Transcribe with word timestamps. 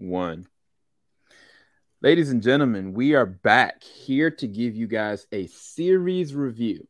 one. 0.00 0.46
Ladies 2.02 2.30
and 2.30 2.42
gentlemen, 2.42 2.94
we 2.94 3.14
are 3.14 3.26
back 3.26 3.82
here 3.84 4.30
to 4.30 4.48
give 4.48 4.74
you 4.74 4.86
guys 4.86 5.26
a 5.32 5.46
series 5.48 6.34
review. 6.34 6.88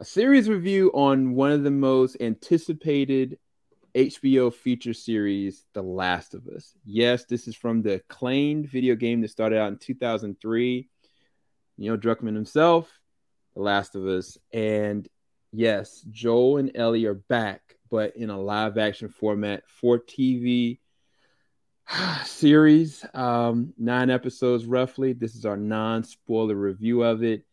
A 0.00 0.04
series 0.04 0.48
review 0.48 0.90
on 0.92 1.34
one 1.34 1.52
of 1.52 1.62
the 1.62 1.70
most 1.70 2.16
anticipated 2.18 3.38
HBO 3.94 4.52
feature 4.52 4.92
series, 4.92 5.64
The 5.72 5.82
Last 5.82 6.34
of 6.34 6.48
Us. 6.48 6.72
Yes, 6.84 7.26
this 7.26 7.46
is 7.46 7.54
from 7.54 7.82
the 7.82 7.94
acclaimed 7.94 8.68
video 8.68 8.96
game 8.96 9.20
that 9.20 9.30
started 9.30 9.60
out 9.60 9.68
in 9.68 9.78
2003. 9.78 10.88
Neil 11.78 11.96
Druckmann 11.96 12.34
himself, 12.34 12.90
The 13.54 13.62
Last 13.62 13.94
of 13.94 14.04
Us. 14.06 14.36
And 14.52 15.08
yes, 15.52 16.04
Joel 16.10 16.56
and 16.56 16.72
Ellie 16.74 17.04
are 17.04 17.14
back, 17.14 17.76
but 17.88 18.16
in 18.16 18.30
a 18.30 18.40
live 18.40 18.78
action 18.78 19.08
format 19.08 19.62
for 19.68 20.00
TV 20.00 20.80
series, 22.24 23.04
um, 23.14 23.72
nine 23.78 24.10
episodes 24.10 24.66
roughly. 24.66 25.12
This 25.12 25.34
is 25.34 25.44
our 25.44 25.56
non 25.56 26.04
spoiler 26.04 26.54
review 26.54 27.02
of 27.02 27.22
it. 27.22 27.44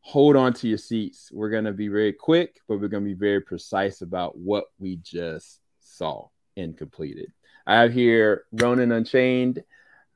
Hold 0.00 0.36
on 0.36 0.52
to 0.54 0.68
your 0.68 0.78
seats. 0.78 1.30
We're 1.32 1.50
going 1.50 1.64
to 1.64 1.72
be 1.72 1.88
very 1.88 2.12
quick, 2.12 2.60
but 2.68 2.78
we're 2.78 2.88
going 2.88 3.04
to 3.04 3.08
be 3.08 3.18
very 3.18 3.40
precise 3.40 4.02
about 4.02 4.36
what 4.36 4.64
we 4.78 4.96
just 4.96 5.60
saw 5.80 6.28
and 6.56 6.76
completed. 6.76 7.32
I 7.66 7.80
have 7.80 7.92
here 7.92 8.44
Ronin 8.52 8.92
Unchained. 8.92 9.64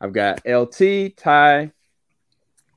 I've 0.00 0.12
got 0.12 0.46
LT, 0.46 1.16
Ty. 1.16 1.72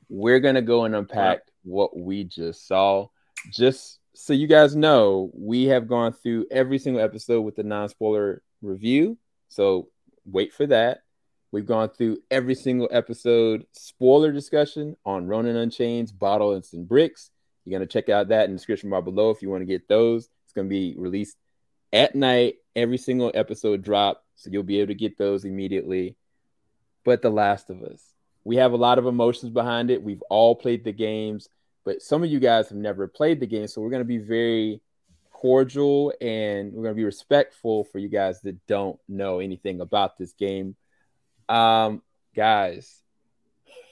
We're 0.10 0.40
going 0.40 0.56
to 0.56 0.62
go 0.62 0.86
and 0.86 0.96
unpack 0.96 1.42
what 1.64 1.98
we 1.98 2.24
just 2.24 2.68
saw. 2.68 3.08
Just 3.52 4.00
so 4.14 4.34
you 4.34 4.48
guys 4.48 4.76
know, 4.76 5.32
we 5.34 5.66
have 5.66 5.88
gone 5.88 6.14
through 6.14 6.48
every 6.50 6.80
single 6.80 7.02
episode 7.02 7.42
with 7.42 7.56
the 7.56 7.64
non 7.64 7.90
spoiler 7.90 8.42
review. 8.62 9.18
So 9.50 9.90
wait 10.26 10.54
for 10.54 10.66
that. 10.68 11.04
We've 11.52 11.66
gone 11.66 11.90
through 11.90 12.20
every 12.30 12.56
single 12.56 12.88
episode 12.92 13.66
spoiler 13.74 14.32
discussion 14.32 14.96
on 15.06 15.28
Ronin 15.28 15.58
Unchained, 15.58 16.14
Bottle 16.18 16.54
and 16.54 16.66
Some 16.66 16.86
Bricks. 16.86 17.30
You're 17.66 17.78
going 17.78 17.88
to 17.88 17.92
check 17.92 18.10
out 18.10 18.30
that 18.30 18.46
in 18.46 18.52
the 18.52 18.58
description 18.58 18.90
bar 18.90 19.02
below 19.02 19.32
if 19.32 19.42
you 19.42 19.50
want 19.50 19.62
to 19.62 19.66
get 19.66 19.88
those. 19.88 20.30
It's 20.46 20.54
going 20.54 20.68
to 20.68 20.70
be 20.70 20.96
released 20.98 21.36
at 21.92 22.16
night, 22.16 22.56
every 22.76 22.98
single 22.98 23.32
episode 23.34 23.82
drop. 23.82 24.24
So 24.36 24.50
you'll 24.50 24.64
be 24.64 24.80
able 24.80 24.88
to 24.88 24.96
get 24.96 25.18
those 25.18 25.44
immediately. 25.44 26.16
But 27.04 27.22
The 27.22 27.30
Last 27.30 27.70
of 27.70 27.82
Us, 27.84 28.02
we 28.44 28.56
have 28.58 28.72
a 28.72 28.78
lot 28.78 28.98
of 28.98 29.06
emotions 29.06 29.52
behind 29.52 29.92
it. 29.92 30.04
We've 30.04 30.24
all 30.30 30.56
played 30.56 30.84
the 30.84 30.94
games, 30.94 31.50
but 31.84 32.02
some 32.02 32.24
of 32.24 32.30
you 32.30 32.40
guys 32.40 32.70
have 32.70 32.78
never 32.78 33.08
played 33.08 33.40
the 33.40 33.48
game. 33.48 33.68
So 33.68 33.82
we're 33.82 33.90
going 33.90 34.02
to 34.02 34.06
be 34.06 34.20
very 34.20 34.82
cordial 35.42 36.14
and 36.22 36.72
we're 36.72 36.84
going 36.84 36.94
to 36.94 37.00
be 37.00 37.04
respectful 37.04 37.84
for 37.86 37.98
you 37.98 38.08
guys 38.08 38.42
that 38.42 38.68
don't 38.68 39.00
know 39.10 39.40
anything 39.40 39.82
about 39.82 40.16
this 40.16 40.34
game. 40.34 40.76
Um, 41.50 42.04
guys, 42.36 43.02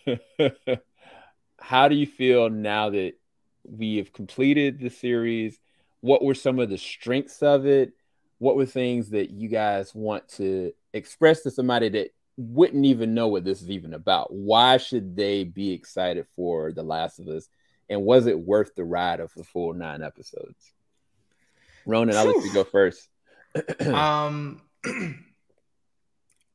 how 1.59 1.88
do 1.88 1.95
you 1.95 2.05
feel 2.05 2.52
now 2.52 2.92
that 2.92 3.14
we 3.64 3.97
have 3.97 4.14
completed 4.14 4.80
the 4.80 4.92
series? 4.92 5.59
What 6.02 6.23
were 6.23 6.36
some 6.36 6.59
of 6.59 6.70
the 6.70 6.77
strengths 6.77 7.42
of 7.42 7.66
it? 7.66 7.94
What 8.38 8.55
were 8.55 8.67
things 8.67 9.09
that 9.09 9.31
you 9.31 9.50
guys 9.50 9.95
want 9.95 10.27
to 10.33 10.72
express 10.94 11.42
to 11.42 11.52
somebody 11.52 11.89
that 11.89 12.14
wouldn't 12.38 12.86
even 12.86 13.16
know 13.16 13.27
what 13.27 13.44
this 13.44 13.64
is 13.64 13.72
even 13.72 13.95
about? 13.95 14.31
Why 14.31 14.77
should 14.77 15.16
they 15.16 15.45
be 15.45 15.72
excited 15.72 16.27
for 16.36 16.72
The 16.73 16.83
Last 16.83 17.17
of 17.17 17.27
Us? 17.27 17.50
And 17.89 18.03
was 18.03 18.27
it 18.27 18.39
worth 18.39 18.75
the 18.75 18.86
ride 18.86 19.20
of 19.20 19.33
the 19.33 19.44
full 19.44 19.73
nine 19.73 20.03
episodes? 20.03 20.73
Ronan, 21.85 22.16
I'll 22.16 22.25
let 22.25 22.44
you 22.44 22.53
go 22.53 22.63
first. 22.63 23.08
um, 23.94 24.61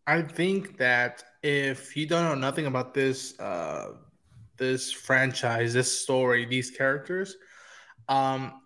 I 0.07 0.23
think 0.23 0.77
that 0.79 1.25
if 1.43 1.97
you 1.97 2.07
don't 2.07 2.25
know 2.25 2.35
nothing 2.35 2.67
about 2.67 2.95
this, 2.95 3.39
uh, 3.41 3.93
this 4.57 4.93
franchise, 4.93 5.73
this 5.73 6.01
story, 6.03 6.45
these 6.45 6.71
characters, 6.71 7.37
um, 8.09 8.61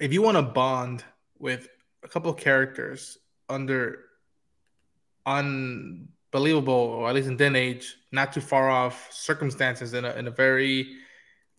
if 0.00 0.12
you 0.12 0.22
want 0.22 0.36
to 0.36 0.42
bond 0.42 1.04
with 1.38 1.68
a 2.02 2.08
couple 2.08 2.30
of 2.30 2.36
characters 2.36 3.18
under 3.48 4.04
unbelievable, 5.26 6.72
or 6.72 7.08
at 7.08 7.14
least 7.14 7.28
in 7.28 7.36
then 7.36 7.56
age, 7.56 7.96
not 8.12 8.32
too 8.32 8.40
far 8.40 8.70
off 8.70 9.12
circumstances 9.12 9.94
in 9.94 10.04
a, 10.04 10.12
in 10.12 10.26
a 10.26 10.30
very 10.30 10.96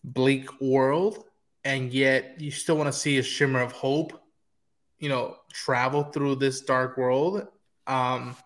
bleak 0.04 0.60
world, 0.60 1.24
and 1.64 1.92
yet 1.92 2.40
you 2.40 2.50
still 2.50 2.76
want 2.76 2.88
to 2.88 2.98
see 2.98 3.18
a 3.18 3.22
shimmer 3.22 3.60
of 3.60 3.72
hope, 3.72 4.12
you 4.98 5.08
know, 5.08 5.36
travel 5.52 6.04
through 6.04 6.36
this 6.36 6.60
dark 6.62 6.96
world, 6.96 7.46
um, 7.86 8.36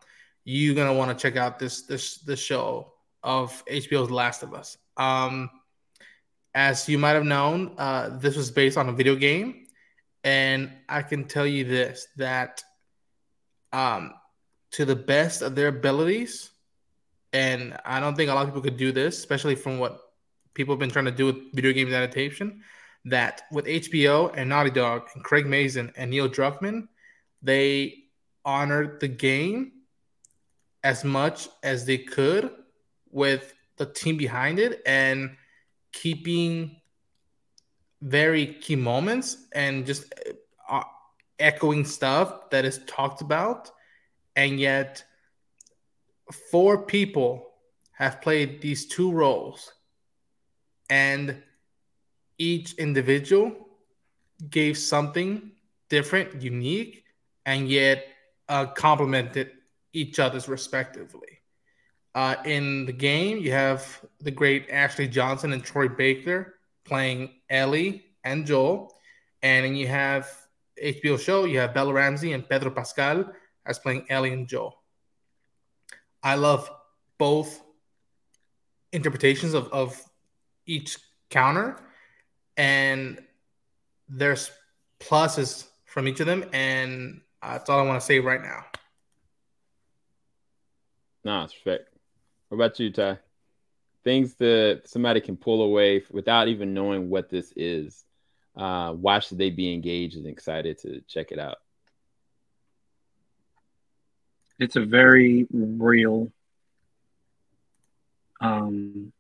you're 0.45 0.75
gonna 0.75 0.95
want 0.95 1.17
to 1.17 1.21
check 1.21 1.37
out 1.37 1.59
this 1.59 1.83
this 1.83 2.19
this 2.19 2.41
show 2.41 2.93
of 3.23 3.65
HBO's 3.67 4.11
Last 4.11 4.43
of 4.43 4.55
Us. 4.55 4.77
Um, 4.97 5.51
as 6.55 6.89
you 6.89 6.99
might 6.99 7.13
have 7.13 7.25
known, 7.25 7.75
uh, 7.79 8.19
this 8.19 8.37
was 8.37 8.51
based 8.51 8.77
on 8.77 8.89
a 8.89 8.93
video 8.93 9.15
game, 9.15 9.67
and 10.25 10.71
I 10.89 11.03
can 11.03 11.25
tell 11.25 11.47
you 11.47 11.65
this 11.65 12.09
that 12.17 12.63
um, 13.73 14.15
to 14.73 14.85
the 14.85 14.97
best 14.97 15.43
of 15.43 15.55
their 15.55 15.69
abilities, 15.69 16.51
and 17.33 17.79
I 17.85 18.01
don't 18.01 18.17
think 18.17 18.31
a 18.31 18.35
lot 18.35 18.43
of 18.43 18.49
people 18.49 18.63
could 18.63 18.77
do 18.77 18.93
this, 18.93 19.19
especially 19.19 19.55
from 19.55 19.79
what 19.79 20.01
people 20.55 20.75
have 20.75 20.81
been 20.81 20.91
trying 20.91 21.07
to 21.07 21.13
do 21.13 21.27
with 21.27 21.55
video 21.55 21.73
games 21.73 21.93
adaptation 21.93 22.63
that 23.05 23.43
with 23.51 23.67
HBO 23.67 24.33
and 24.37 24.49
Naughty 24.49 24.71
Dog 24.71 25.09
and 25.15 25.25
Craig 25.25 25.47
Mazin 25.47 25.93
and 25.97 26.11
Neil 26.11 26.29
Druckmann, 26.29 26.89
they 27.43 28.05
honored 28.45 29.01
the 29.01 29.09
game 29.09 29.73
as 30.85 31.05
much 31.05 31.49
as 31.63 31.85
they 31.85 31.99
could 31.99 32.51
with 33.11 33.55
the 33.77 33.87
team 33.87 34.17
behind 34.17 34.59
it 34.59 34.83
and 34.87 35.37
keeping 35.93 36.77
very 38.01 38.47
key 38.47 38.77
moments 38.77 39.47
and 39.53 39.87
just 39.87 40.13
uh, 40.69 40.83
echoing 41.39 41.85
stuff 41.85 42.51
that 42.51 42.65
is 42.65 42.81
talked 42.87 43.21
about. 43.21 43.71
And 44.35 44.59
yet 44.59 45.05
four 46.51 46.85
people 46.85 47.53
have 47.93 48.21
played 48.21 48.61
these 48.61 48.87
two 48.87 49.13
roles. 49.13 49.73
And 50.91 51.43
each 52.39 52.75
individual 52.75 53.55
gave 54.51 54.77
something 54.77 55.53
different, 55.89 56.43
unique, 56.43 57.05
and 57.47 57.69
yet 57.69 58.07
uh, 58.49 58.67
complemented 58.67 59.51
each 59.93 60.19
other's 60.19 60.49
respectively. 60.49 61.41
Uh, 62.15 62.37
in 62.45 62.85
the 62.85 62.93
game, 62.93 63.39
you 63.39 63.53
have 63.53 64.01
the 64.21 64.31
great 64.31 64.69
Ashley 64.71 65.09
Johnson 65.09 65.53
and 65.53 65.65
Troy 65.65 65.89
Baker 65.89 66.55
playing 66.85 67.31
Ellie 67.49 68.05
and 68.25 68.45
Joel, 68.47 68.95
and 69.43 69.65
then 69.65 69.75
you 69.77 69.89
have 69.89 70.29
HBO 70.83 71.19
show. 71.19 71.45
You 71.45 71.59
have 71.61 71.75
Bella 71.75 71.93
Ramsey 71.93 72.33
and 72.33 72.49
Pedro 72.49 72.71
Pascal 72.71 73.33
as 73.65 73.79
playing 73.79 74.07
Ellie 74.11 74.33
and 74.33 74.47
Joel. 74.47 74.77
I 76.23 76.35
love 76.35 76.71
both 77.19 77.61
interpretations 78.93 79.55
of, 79.55 79.69
of 79.73 80.01
each 80.67 80.99
counter 81.31 81.77
and 82.57 83.19
there's 84.09 84.51
pluses 85.01 85.67
from 85.87 86.09
each 86.09 86.21
of 86.21 86.27
them, 86.27 86.45
and 86.53 87.21
that's 87.43 87.69
all 87.69 87.81
I 87.81 87.83
want 87.83 88.01
to 88.01 88.07
say 88.07 88.21
right 88.21 88.43
now. 88.43 88.65
Nah, 91.25 91.45
it's 91.45 91.55
respect. 91.55 91.89
What 92.49 92.57
about 92.57 92.79
you, 92.79 92.91
Ty? 92.93 93.19
Things 94.05 94.35
that 94.35 94.83
somebody 94.87 95.21
can 95.21 95.37
pull 95.37 95.63
away 95.63 96.03
without 96.11 96.49
even 96.49 96.75
knowing 96.75 97.09
what 97.09 97.31
this 97.31 97.53
is. 97.57 98.05
Uh, 98.57 98.93
why 98.93 99.21
should 99.21 99.39
they 99.39 99.51
be 99.51 99.73
engaged 99.73 100.17
and 100.17 100.27
excited 100.27 100.79
to 100.79 101.01
check 101.09 101.33
it 101.33 101.39
out? 101.39 101.57
It's 104.59 104.77
a 104.77 104.85
very 104.85 105.47
real 105.51 106.31
um, 108.41 109.13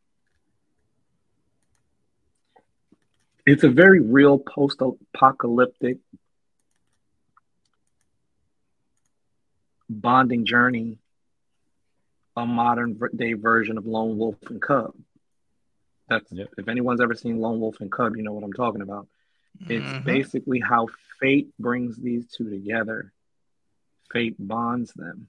it's 3.47 3.65
a 3.65 3.69
very 3.69 4.01
real 4.01 4.39
post-apocalyptic 4.39 5.99
bonding 9.89 10.47
journey 10.47 10.99
a 12.37 12.47
modern 12.47 12.99
day 13.15 13.35
version 13.35 13.77
of 13.77 13.87
lone 13.87 14.17
wolf 14.17 14.37
and 14.49 14.63
cub. 14.63 14.95
That's 16.09 16.33
yep. 16.33 16.49
if 16.57 16.69
anyone's 16.69 17.01
ever 17.01 17.15
seen 17.15 17.41
lone 17.41 17.61
wolf 17.61 17.81
and 17.81 17.93
cub 17.93 18.17
you 18.17 18.23
know 18.23 18.33
what 18.33 18.45
i'm 18.45 18.53
talking 18.53 18.81
about. 18.81 19.07
It's 19.69 19.85
mm-hmm. 19.85 20.05
basically 20.05 20.61
how 20.61 20.89
fate 21.21 21.51
brings 21.59 21.99
these 21.99 22.27
two 22.27 22.49
together. 22.49 23.13
Fate 24.11 24.37
bonds 24.39 24.93
them 24.95 25.29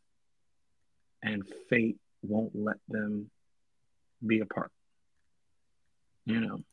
and 1.22 1.44
fate 1.70 1.98
won't 2.22 2.56
let 2.56 2.78
them 2.88 3.30
be 4.26 4.40
apart. 4.40 4.72
You 6.26 6.40
know 6.40 6.64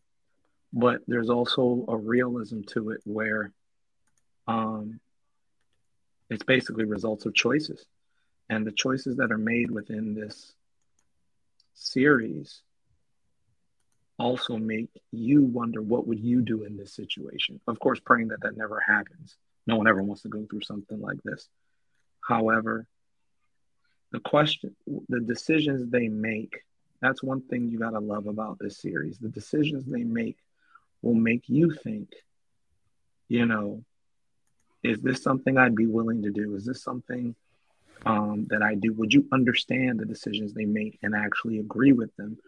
but 0.73 1.01
there's 1.07 1.31
also 1.31 1.85
a 1.89 1.97
realism 1.97 2.63
to 2.69 2.91
it 2.91 3.01
where 3.05 3.53
um, 4.47 5.01
it's 6.29 6.45
basically 6.45 6.85
results 6.85 7.27
of 7.27 7.35
choices. 7.35 7.85
And 8.49 8.67
the 8.67 8.73
choices 8.73 9.17
that 9.17 9.33
are 9.33 9.39
made 9.39 9.71
within 9.71 10.15
this 10.15 10.55
series 11.75 12.63
also 14.19 14.57
make 14.57 14.91
you 15.13 15.45
wonder 15.45 15.81
what 15.81 16.07
would 16.07 16.21
you 16.21 16.43
do 16.43 16.65
in 16.65 16.77
this 16.77 16.93
situation. 16.93 17.61
Of 17.67 17.81
course, 17.81 18.01
praying 18.01 18.29
that 18.29 18.43
that 18.43 18.57
never 18.57 18.81
happens. 18.81 19.37
No 19.67 19.77
one 19.77 19.89
ever 19.89 20.03
wants 20.03 20.23
to 20.23 20.29
go 20.29 20.47
through 20.49 20.63
something 20.63 21.01
like 21.01 21.23
this. 21.25 21.49
However, 22.21 22.87
the 24.13 24.21
question, 24.21 24.77
the 25.09 25.21
decisions 25.21 25.91
they 25.91 26.09
make, 26.09 26.65
that's 27.01 27.23
one 27.23 27.41
thing 27.41 27.69
you 27.69 27.79
got 27.79 27.91
to 27.91 28.01
love 28.01 28.27
about 28.27 28.59
this 28.59 28.79
series. 28.79 29.19
The 29.19 29.29
decisions 29.29 29.87
they 29.87 30.05
make 30.05 30.37
will 31.03 31.15
make 31.15 31.49
you 31.49 31.73
think, 31.73 32.11
you 33.29 33.47
know, 33.47 33.85
is 34.83 35.01
this 35.01 35.23
something 35.23 35.59
I'd 35.59 35.75
be 35.75 35.87
willing 35.87 36.23
to 36.23 36.31
do? 36.31 36.55
Is 36.55 36.65
this 36.65 36.83
something 36.83 37.35
um, 38.07 38.47
that 38.51 38.63
I 38.63 38.75
do? 38.75 38.93
Would 38.95 39.13
you 39.13 39.27
understand 39.33 40.01
the 40.01 40.07
decisions 40.07 40.53
they 40.53 40.65
make 40.65 40.99
and 41.03 41.15
actually 41.15 41.59
agree 41.59 41.93
with 41.93 42.15
them? 42.17 42.39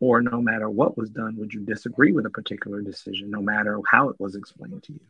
Or 0.00 0.22
no 0.22 0.40
matter 0.40 0.70
what 0.70 0.96
was 0.96 1.10
done, 1.10 1.36
would 1.38 1.52
you 1.52 1.60
disagree 1.60 2.12
with 2.12 2.26
a 2.26 2.30
particular 2.30 2.82
decision, 2.82 3.30
no 3.30 3.42
matter 3.42 3.80
how 3.90 4.10
it 4.10 4.20
was 4.20 4.36
explained 4.36 4.84
to 4.84 4.92
you? 4.92 5.00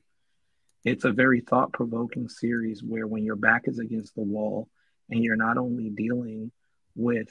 It's 0.85 1.05
a 1.05 1.12
very 1.12 1.41
thought 1.41 1.73
provoking 1.73 2.29
series 2.29 2.83
where 2.83 3.06
when 3.06 3.25
your 3.25 3.37
back 3.37 3.62
is 3.67 3.79
against 3.79 4.15
the 4.15 4.23
wall 4.23 4.69
and 5.11 5.23
you're 5.23 5.37
not 5.37 5.59
only 5.59 5.91
dealing 5.91 6.53
with 6.95 7.29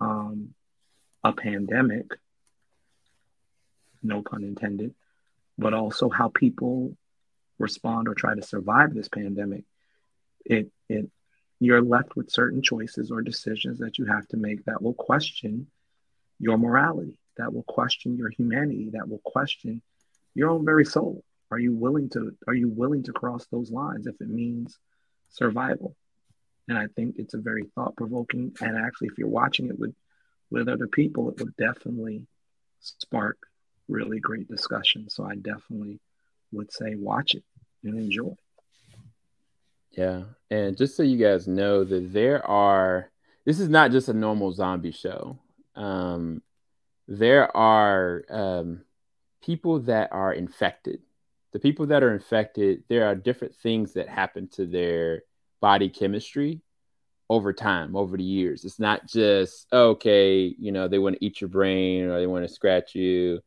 um, 0.00 0.54
a 1.24 1.32
pandemic, 1.32 2.06
no 4.06 4.22
pun 4.22 4.44
intended, 4.44 4.94
but 5.58 5.74
also 5.74 6.08
how 6.08 6.28
people 6.28 6.96
respond 7.58 8.08
or 8.08 8.14
try 8.14 8.34
to 8.34 8.42
survive 8.42 8.94
this 8.94 9.08
pandemic, 9.08 9.64
it 10.44 10.70
it 10.88 11.10
you're 11.58 11.82
left 11.82 12.16
with 12.16 12.30
certain 12.30 12.62
choices 12.62 13.10
or 13.10 13.22
decisions 13.22 13.78
that 13.78 13.98
you 13.98 14.04
have 14.04 14.26
to 14.28 14.36
make 14.36 14.64
that 14.64 14.82
will 14.82 14.94
question 14.94 15.66
your 16.38 16.58
morality, 16.58 17.16
that 17.38 17.52
will 17.52 17.62
question 17.62 18.16
your 18.16 18.28
humanity, 18.28 18.90
that 18.92 19.08
will 19.08 19.20
question 19.24 19.80
your 20.34 20.50
own 20.50 20.64
very 20.64 20.84
soul. 20.84 21.24
Are 21.50 21.58
you 21.58 21.72
willing 21.72 22.10
to 22.10 22.36
are 22.46 22.54
you 22.54 22.68
willing 22.68 23.04
to 23.04 23.12
cross 23.12 23.46
those 23.46 23.70
lines 23.70 24.06
if 24.06 24.20
it 24.20 24.28
means 24.28 24.78
survival? 25.30 25.96
And 26.68 26.76
I 26.76 26.88
think 26.88 27.16
it's 27.18 27.34
a 27.34 27.38
very 27.38 27.64
thought 27.74 27.96
provoking 27.96 28.54
and 28.60 28.76
actually 28.76 29.08
if 29.08 29.18
you're 29.18 29.28
watching 29.28 29.68
it 29.68 29.78
with 29.78 29.94
with 30.50 30.68
other 30.68 30.86
people, 30.86 31.30
it 31.30 31.40
would 31.40 31.56
definitely 31.56 32.26
spark 32.80 33.38
really 33.88 34.20
great 34.20 34.48
discussion. 34.48 35.08
So 35.08 35.24
I 35.24 35.36
definitely 35.36 36.00
would 36.52 36.72
say 36.72 36.94
watch 36.94 37.34
it 37.34 37.44
and 37.84 37.98
enjoy. 37.98 38.34
Yeah. 39.92 40.24
And 40.50 40.76
just 40.76 40.96
so 40.96 41.02
you 41.02 41.16
guys 41.16 41.48
know 41.48 41.84
that 41.84 42.12
there 42.12 42.46
are 42.46 43.10
this 43.44 43.60
is 43.60 43.68
not 43.68 43.92
just 43.92 44.08
a 44.08 44.12
normal 44.12 44.52
zombie 44.52 44.90
show. 44.90 45.38
Um, 45.76 46.42
there 47.06 47.56
are 47.56 48.24
um, 48.28 48.82
people 49.42 49.80
that 49.80 50.12
are 50.12 50.32
infected. 50.32 51.00
The 51.52 51.60
people 51.60 51.86
that 51.86 52.02
are 52.02 52.12
infected, 52.12 52.82
there 52.88 53.06
are 53.06 53.14
different 53.14 53.54
things 53.54 53.92
that 53.92 54.08
happen 54.08 54.48
to 54.54 54.66
their 54.66 55.22
body 55.60 55.88
chemistry 55.88 56.60
over 57.30 57.52
time, 57.52 57.96
over 57.96 58.16
the 58.16 58.24
years. 58.24 58.64
It's 58.64 58.80
not 58.80 59.06
just 59.06 59.66
okay, 59.72 60.54
you 60.58 60.72
know, 60.72 60.88
they 60.88 60.98
want 60.98 61.16
to 61.16 61.24
eat 61.24 61.40
your 61.40 61.48
brain 61.48 62.04
or 62.04 62.18
they 62.18 62.26
want 62.26 62.46
to 62.46 62.52
scratch 62.52 62.94
you. 62.94 63.40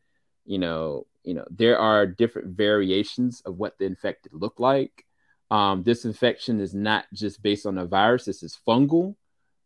You 0.49 0.57
know, 0.57 1.05
you 1.23 1.35
know, 1.35 1.45
there 1.51 1.77
are 1.77 2.07
different 2.07 2.57
variations 2.57 3.41
of 3.45 3.57
what 3.57 3.77
the 3.77 3.85
infected 3.85 4.33
look 4.33 4.59
like. 4.59 5.05
Um, 5.51 5.83
this 5.83 6.05
infection 6.05 6.59
is 6.59 6.73
not 6.73 7.05
just 7.13 7.43
based 7.43 7.67
on 7.67 7.77
a 7.77 7.85
virus; 7.85 8.25
this 8.25 8.41
is 8.41 8.57
fungal, 8.67 9.15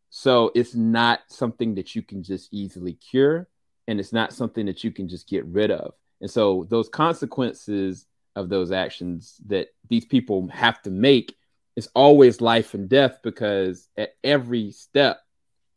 so 0.10 0.52
it's 0.54 0.76
not 0.76 1.22
something 1.28 1.76
that 1.76 1.96
you 1.96 2.02
can 2.02 2.22
just 2.22 2.54
easily 2.54 2.96
cure, 2.96 3.48
and 3.88 3.98
it's 3.98 4.12
not 4.12 4.34
something 4.34 4.66
that 4.66 4.84
you 4.84 4.92
can 4.92 5.08
just 5.08 5.30
get 5.30 5.46
rid 5.46 5.72
of. 5.72 5.94
And 6.20 6.30
so 6.30 6.68
those 6.70 6.90
consequences 6.90 8.06
of 8.36 8.50
those 8.50 8.74
actions 8.74 9.38
that 9.48 9.70
these 9.88 10.04
people 10.04 10.50
have 10.50 10.82
to 10.82 10.90
make 10.90 11.38
is 11.78 11.88
always 11.96 12.42
life 12.42 12.74
and 12.74 12.90
death 12.90 13.20
because 13.24 13.88
at 13.96 14.16
every 14.22 14.72
step 14.72 15.22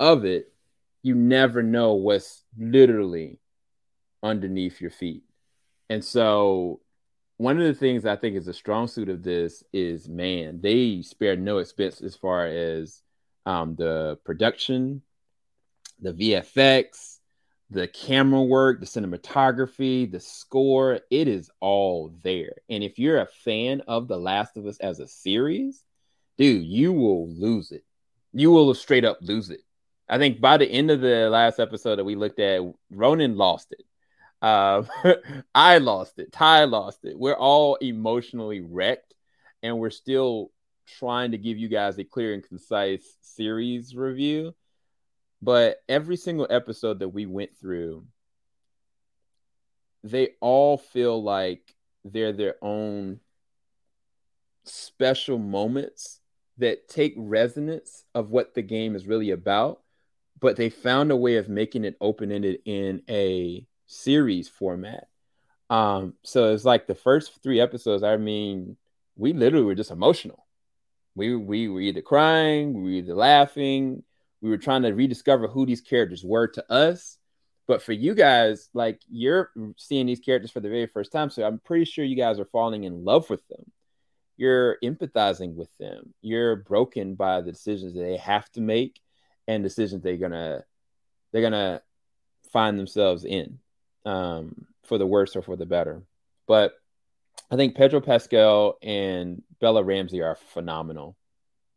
of 0.01 0.25
it, 0.25 0.53
you 1.05 1.15
never 1.15 1.63
know 1.63 1.95
what's 1.95 2.43
literally 2.59 3.39
underneath 4.23 4.81
your 4.81 4.91
feet. 4.91 5.23
And 5.89 6.05
so, 6.05 6.81
one 7.39 7.61
of 7.61 7.67
the 7.67 7.75
things 7.75 8.07
I 8.07 8.17
think 8.17 8.37
is 8.37 8.49
a 8.49 8.55
strong 8.55 8.89
suit 8.89 9.09
of 9.09 9.23
this 9.23 9.63
is 9.73 10.09
man, 10.09 10.61
they 10.63 11.03
spare 11.03 11.37
no 11.37 11.59
expense 11.59 12.01
as 12.01 12.17
far 12.17 12.47
as 12.47 13.03
um, 13.45 13.77
the 13.77 14.19
production, 14.25 15.03
the 16.01 16.13
VFX, 16.13 17.19
the 17.71 17.89
camera 17.89 18.43
work, 18.43 18.81
the 18.81 18.87
cinematography, 18.87 20.11
the 20.11 20.21
score. 20.21 21.01
It 21.11 21.29
is 21.29 21.51
all 21.61 22.15
there. 22.23 22.57
And 22.69 22.83
if 22.83 22.99
you're 22.99 23.21
a 23.21 23.27
fan 23.27 23.83
of 23.87 24.09
The 24.09 24.19
Last 24.19 24.57
of 24.57 24.67
Us 24.67 24.79
as 24.79 25.01
a 25.01 25.09
series, 25.09 25.85
dude, 26.39 26.65
you 26.65 26.93
will 26.93 27.29
lose 27.29 27.73
it. 27.73 27.85
You 28.33 28.51
will 28.51 28.73
straight 28.75 29.05
up 29.05 29.19
lose 29.21 29.51
it. 29.51 29.61
I 30.09 30.19
think 30.19 30.41
by 30.41 30.57
the 30.57 30.71
end 30.71 30.91
of 30.91 31.01
the 31.01 31.29
last 31.31 31.59
episode 31.59 31.97
that 31.97 32.05
we 32.05 32.15
looked 32.15 32.39
at, 32.39 32.63
Ronan 32.91 33.37
lost 33.37 33.73
it. 33.73 33.85
Uh, 34.47 34.85
I 35.57 35.79
lost 35.79 36.21
it. 36.21 36.31
Ty 36.31 36.65
lost 36.65 37.05
it. 37.05 37.19
We're 37.19 37.35
all 37.35 37.75
emotionally 37.77 38.61
wrecked, 38.61 39.13
and 39.65 39.81
we're 39.81 39.91
still 39.91 40.53
trying 41.01 41.33
to 41.33 41.39
give 41.39 41.59
you 41.59 41.69
guys 41.69 41.99
a 41.99 42.05
clear 42.05 42.33
and 42.33 42.47
concise 42.47 43.17
series 43.21 43.97
review. 43.97 44.55
But 45.43 45.83
every 45.89 46.17
single 46.17 46.47
episode 46.49 47.01
that 47.01 47.09
we 47.09 47.27
went 47.27 47.57
through, 47.59 48.07
they 50.05 50.31
all 50.41 50.79
feel 50.79 51.21
like 51.21 51.75
they're 52.05 52.33
their 52.33 52.55
own 52.63 53.19
special 54.65 55.39
moments 55.39 56.21
that 56.59 56.89
take 56.89 57.15
resonance 57.17 58.05
of 58.15 58.31
what 58.31 58.55
the 58.55 58.63
game 58.63 58.95
is 58.95 59.09
really 59.09 59.33
about, 59.33 59.81
but 60.41 60.55
they 60.55 60.71
found 60.71 61.11
a 61.11 61.17
way 61.17 61.35
of 61.37 61.49
making 61.49 61.85
it 61.85 61.97
open 62.01 62.31
ended 62.31 62.61
in 62.65 63.03
a 63.09 63.67
series 63.87 64.49
format. 64.49 65.09
Um, 65.71 66.15
so 66.23 66.53
it's 66.53 66.65
like 66.65 66.87
the 66.87 66.95
first 66.95 67.43
three 67.43 67.61
episodes. 67.61 68.03
I 68.03 68.17
mean, 68.17 68.77
we 69.17 69.33
literally 69.33 69.65
were 69.65 69.75
just 69.75 69.91
emotional. 69.91 70.45
We 71.15 71.35
we 71.35 71.69
were 71.69 71.81
either 71.81 72.03
crying, 72.03 72.75
we 72.75 72.83
were 72.83 72.99
either 72.99 73.15
laughing. 73.15 74.03
We 74.43 74.51
were 74.51 74.59
trying 74.59 74.83
to 74.83 74.93
rediscover 74.93 75.49
who 75.49 75.67
these 75.67 75.81
characters 75.81 76.23
were 76.23 76.49
to 76.49 76.73
us. 76.73 77.19
But 77.67 77.83
for 77.83 77.93
you 77.93 78.15
guys, 78.15 78.69
like 78.75 79.01
you're 79.09 79.51
seeing 79.77 80.07
these 80.07 80.21
characters 80.21 80.51
for 80.51 80.61
the 80.61 80.69
very 80.69 80.87
first 80.87 81.11
time, 81.11 81.31
so 81.31 81.45
I'm 81.45 81.59
pretty 81.59 81.85
sure 81.87 82.05
you 82.05 82.17
guys 82.17 82.39
are 82.39 82.45
falling 82.45 82.85
in 82.85 83.05
love 83.05 83.29
with 83.31 83.47
them 83.49 83.73
you're 84.37 84.77
empathizing 84.83 85.55
with 85.55 85.71
them. 85.79 86.13
You're 86.21 86.57
broken 86.57 87.15
by 87.15 87.41
the 87.41 87.53
decisions 87.53 87.95
that 87.95 88.01
they 88.01 88.17
have 88.19 88.51
to 88.53 88.61
make 88.61 89.01
and 89.49 89.63
decisions 89.63 90.03
they're 90.03 90.17
gonna 90.17 90.65
they're 91.33 91.43
gonna 91.43 91.83
find 92.53 92.79
themselves 92.79 93.25
in 93.25 93.59
um, 94.07 94.67
for 94.85 94.97
the 94.97 95.07
worse 95.07 95.37
or 95.37 95.43
for 95.43 95.57
the 95.57 95.67
better. 95.67 96.03
But 96.47 96.73
I 97.51 97.57
think 97.57 97.77
Pedro 97.77 98.01
Pascal 98.01 98.79
and 98.83 99.43
Bella 99.61 99.83
Ramsey 99.83 100.23
are 100.23 100.37
phenomenal. 100.37 101.17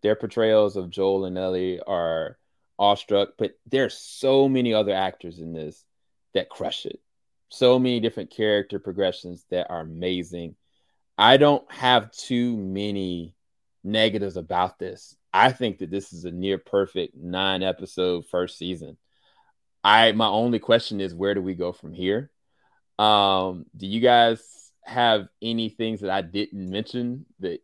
Their 0.02 0.16
portrayals 0.16 0.78
of 0.78 0.90
Joel 0.90 1.26
and 1.26 1.38
Ellie 1.38 1.82
are 1.86 2.38
awestruck, 2.78 3.30
but 3.38 3.58
there's 3.70 3.98
so 3.98 4.48
many 4.48 4.74
other 4.74 4.94
actors 4.94 5.40
in 5.40 5.52
this 5.52 5.84
that 6.34 6.50
crush 6.50 6.86
it. 6.86 7.02
So 7.50 7.80
many 7.80 8.00
different 8.00 8.30
character 8.30 8.80
progressions 8.80 9.44
that 9.50 9.70
are 9.70 9.82
amazing. 9.82 10.56
I 11.18 11.38
don't 11.38 11.70
have 11.72 12.12
too 12.12 12.56
many 12.56 13.36
negatives 13.84 14.38
about 14.38 14.80
this. 14.80 15.16
I 15.34 15.52
think 15.52 15.80
that 15.80 15.92
this 15.92 16.14
is 16.14 16.26
a 16.26 16.32
near 16.32 16.58
perfect 16.58 17.16
nine 17.18 17.64
episode 17.64 18.28
first 18.28 18.58
season. 18.58 18.98
I 19.84 20.12
my 20.12 20.28
only 20.28 20.60
question 20.60 21.00
is 21.02 21.14
where 21.14 21.34
do 21.34 21.42
we 21.42 21.56
go 21.56 21.72
from 21.72 21.94
here? 21.94 22.30
Um, 22.98 23.66
do 23.76 23.88
you 23.88 24.02
guys 24.02 24.42
have 24.84 25.28
any 25.42 25.70
things 25.70 26.02
that 26.02 26.10
I 26.10 26.22
didn't 26.22 26.70
mention 26.70 27.26
that 27.40 27.62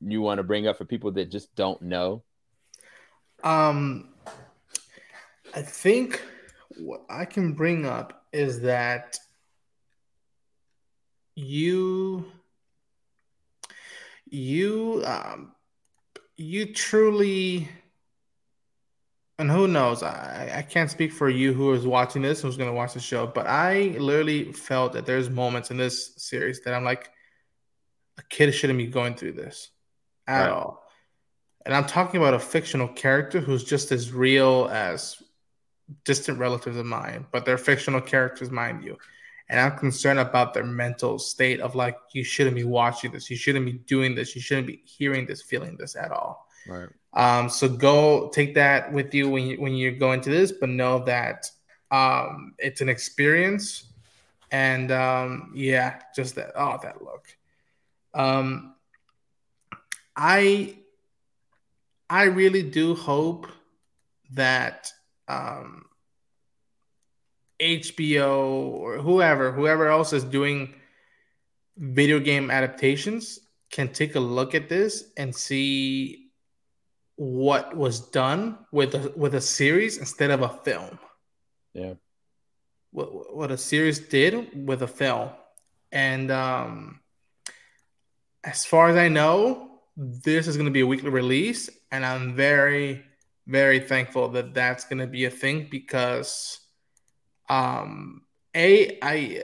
you 0.00 0.20
want 0.20 0.38
to 0.38 0.44
bring 0.44 0.66
up 0.66 0.78
for 0.78 0.84
people 0.84 1.12
that 1.12 1.30
just 1.30 1.54
don't 1.56 1.82
know? 1.82 2.22
Um, 3.42 4.10
I 5.54 5.62
think 5.62 6.22
what 6.76 7.02
I 7.08 7.24
can 7.24 7.54
bring 7.54 7.86
up 7.86 8.24
is 8.32 8.60
that 8.60 9.18
you 11.34 12.30
you 14.28 15.02
um, 15.06 15.52
you 16.36 16.72
truly 16.72 17.68
and 19.38 19.50
who 19.50 19.68
knows 19.68 20.02
I, 20.02 20.52
I 20.56 20.62
can't 20.62 20.90
speak 20.90 21.12
for 21.12 21.28
you 21.28 21.52
who 21.52 21.72
is 21.72 21.86
watching 21.86 22.22
this 22.22 22.40
who's 22.42 22.56
going 22.56 22.70
to 22.70 22.74
watch 22.74 22.94
the 22.94 23.00
show 23.00 23.26
but 23.26 23.46
i 23.46 23.94
literally 23.98 24.52
felt 24.52 24.92
that 24.94 25.06
there's 25.06 25.28
moments 25.30 25.70
in 25.70 25.76
this 25.76 26.14
series 26.16 26.60
that 26.62 26.74
i'm 26.74 26.84
like 26.84 27.10
a 28.18 28.22
kid 28.22 28.52
shouldn't 28.52 28.78
be 28.78 28.86
going 28.86 29.14
through 29.14 29.32
this 29.32 29.70
at 30.26 30.44
right. 30.44 30.50
all 30.50 30.82
And 31.66 31.74
I'm 31.74 31.86
talking 31.86 32.20
about 32.20 32.34
a 32.34 32.38
fictional 32.38 32.86
character 32.86 33.40
who's 33.40 33.64
just 33.64 33.90
as 33.90 34.12
real 34.12 34.68
as 34.70 35.20
distant 36.04 36.38
relatives 36.38 36.76
of 36.76 36.86
mine, 36.86 37.26
but 37.32 37.44
they're 37.44 37.58
fictional 37.58 38.00
characters, 38.00 38.50
mind 38.50 38.84
you. 38.84 38.96
And 39.48 39.60
I'm 39.60 39.76
concerned 39.76 40.20
about 40.20 40.54
their 40.54 40.64
mental 40.64 41.18
state 41.18 41.60
of 41.60 41.74
like, 41.74 41.96
you 42.12 42.22
shouldn't 42.22 42.54
be 42.54 42.64
watching 42.64 43.10
this, 43.10 43.28
you 43.30 43.36
shouldn't 43.36 43.66
be 43.66 43.72
doing 43.72 44.14
this, 44.14 44.36
you 44.36 44.40
shouldn't 44.40 44.68
be 44.68 44.80
hearing 44.84 45.26
this, 45.26 45.42
feeling 45.42 45.76
this 45.76 45.96
at 45.96 46.12
all. 46.12 46.46
Right. 46.68 46.88
Um, 47.16 47.48
so 47.48 47.66
go 47.68 48.28
take 48.28 48.54
that 48.54 48.92
with 48.92 49.12
you 49.14 49.28
when 49.30 49.46
you 49.46 49.60
when 49.60 49.74
you're 49.74 49.92
going 49.92 50.20
to 50.20 50.30
this, 50.30 50.52
but 50.52 50.68
know 50.68 51.00
that 51.06 51.50
um, 51.90 52.54
it's 52.58 52.82
an 52.82 52.88
experience. 52.88 53.84
And 54.52 54.92
um, 54.92 55.52
yeah, 55.54 56.00
just 56.14 56.34
that. 56.36 56.52
Oh, 56.54 56.78
that 56.82 57.02
look. 57.02 57.26
Um, 58.14 58.74
I 60.14 60.76
I 62.08 62.24
really 62.24 62.62
do 62.62 62.94
hope 62.94 63.48
that 64.32 64.92
um, 65.26 65.86
HBO 67.58 68.66
or 68.66 68.98
whoever, 68.98 69.52
whoever 69.52 69.88
else 69.88 70.12
is 70.12 70.22
doing 70.22 70.74
video 71.78 72.20
game 72.20 72.50
adaptations 72.50 73.40
can 73.70 73.88
take 73.92 74.14
a 74.14 74.20
look 74.20 74.54
at 74.54 74.68
this 74.68 75.10
and 75.16 75.34
see 75.34 76.25
what 77.16 77.76
was 77.76 78.00
done 78.00 78.58
with 78.70 78.94
a, 78.94 79.12
with 79.16 79.34
a 79.34 79.40
series 79.40 79.98
instead 79.98 80.30
of 80.30 80.42
a 80.42 80.48
film. 80.48 80.98
Yeah. 81.72 81.94
What, 82.92 83.34
what 83.34 83.50
a 83.50 83.58
series 83.58 83.98
did 83.98 84.66
with 84.66 84.82
a 84.82 84.86
film. 84.86 85.30
And 85.92 86.30
um, 86.30 87.00
as 88.44 88.64
far 88.64 88.88
as 88.88 88.96
I 88.96 89.08
know, 89.08 89.80
this 89.96 90.46
is 90.46 90.56
going 90.56 90.66
to 90.66 90.72
be 90.72 90.80
a 90.80 90.86
weekly 90.86 91.10
release. 91.10 91.70
And 91.90 92.04
I'm 92.04 92.34
very, 92.34 93.02
very 93.46 93.80
thankful 93.80 94.28
that 94.30 94.52
that's 94.52 94.84
going 94.84 94.98
to 94.98 95.06
be 95.06 95.24
a 95.24 95.30
thing 95.30 95.68
because, 95.70 96.58
um, 97.48 98.22
A, 98.54 98.98
I, 99.02 99.42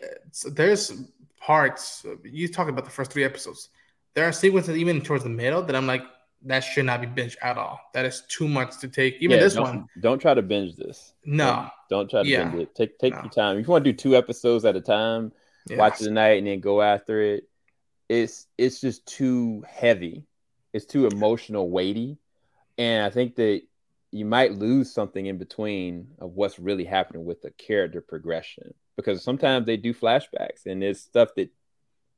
there's 0.50 0.92
parts, 1.40 2.04
you 2.22 2.48
talk 2.48 2.68
about 2.68 2.84
the 2.84 2.90
first 2.90 3.12
three 3.12 3.24
episodes. 3.24 3.70
There 4.14 4.26
are 4.26 4.32
sequences 4.32 4.76
even 4.76 5.00
towards 5.00 5.24
the 5.24 5.30
middle 5.30 5.62
that 5.62 5.74
I'm 5.74 5.86
like, 5.86 6.02
that 6.44 6.61
should 6.61 6.84
not 6.87 7.00
be 7.00 7.06
binge 7.06 7.37
at 7.42 7.56
all. 7.56 7.80
That 7.94 8.04
is 8.04 8.22
too 8.28 8.49
much 8.49 8.78
to 8.80 8.88
take. 8.88 9.16
Even 9.20 9.37
yeah, 9.37 9.42
this 9.44 9.54
don't, 9.54 9.64
one. 9.64 9.87
Don't 10.00 10.18
try 10.18 10.34
to 10.34 10.42
binge 10.42 10.76
this. 10.76 11.12
No. 11.25 11.68
Don't, 11.88 12.00
don't 12.00 12.11
try 12.11 12.22
to 12.22 12.28
Yeah. 12.28 12.49
binge 12.49 12.62
it. 12.62 12.75
Take 12.75 12.99
take 12.99 13.14
No. 13.14 13.22
your 13.22 13.30
time. 13.30 13.58
If 13.58 13.66
you 13.66 13.70
want 13.70 13.84
to 13.84 13.92
do 13.92 13.96
two 13.96 14.16
episodes 14.16 14.64
at 14.64 14.76
a 14.76 14.80
time, 14.80 15.32
Yeah. 15.68 15.76
watch 15.78 16.00
it 16.00 16.04
tonight 16.04 16.38
and 16.38 16.46
then 16.46 16.61
go 16.61 16.82
after 16.82 17.20
it. 17.22 17.49
It's 18.08 18.46
it's 18.58 18.80
just 18.80 19.06
too 19.06 19.64
heavy. 19.68 20.25
It's 20.72 20.87
too 20.87 21.06
emotional, 21.06 21.70
weighty, 21.70 22.18
and 22.78 23.04
I 23.04 23.11
think 23.11 23.37
that 23.37 23.62
you 24.11 24.25
might 24.25 24.52
lose 24.52 24.92
something 24.92 25.25
in 25.25 25.38
between 25.38 26.08
of 26.18 26.32
what's 26.32 26.58
really 26.58 26.84
happening 26.84 27.25
with 27.25 27.40
the 27.40 27.50
character 27.52 28.00
progression 28.02 28.75
because 28.96 29.22
sometimes 29.22 29.64
they 29.64 29.76
do 29.78 29.94
flashbacks 29.94 30.66
and 30.66 30.82
it's 30.82 31.00
stuff 31.00 31.30
that 31.37 31.50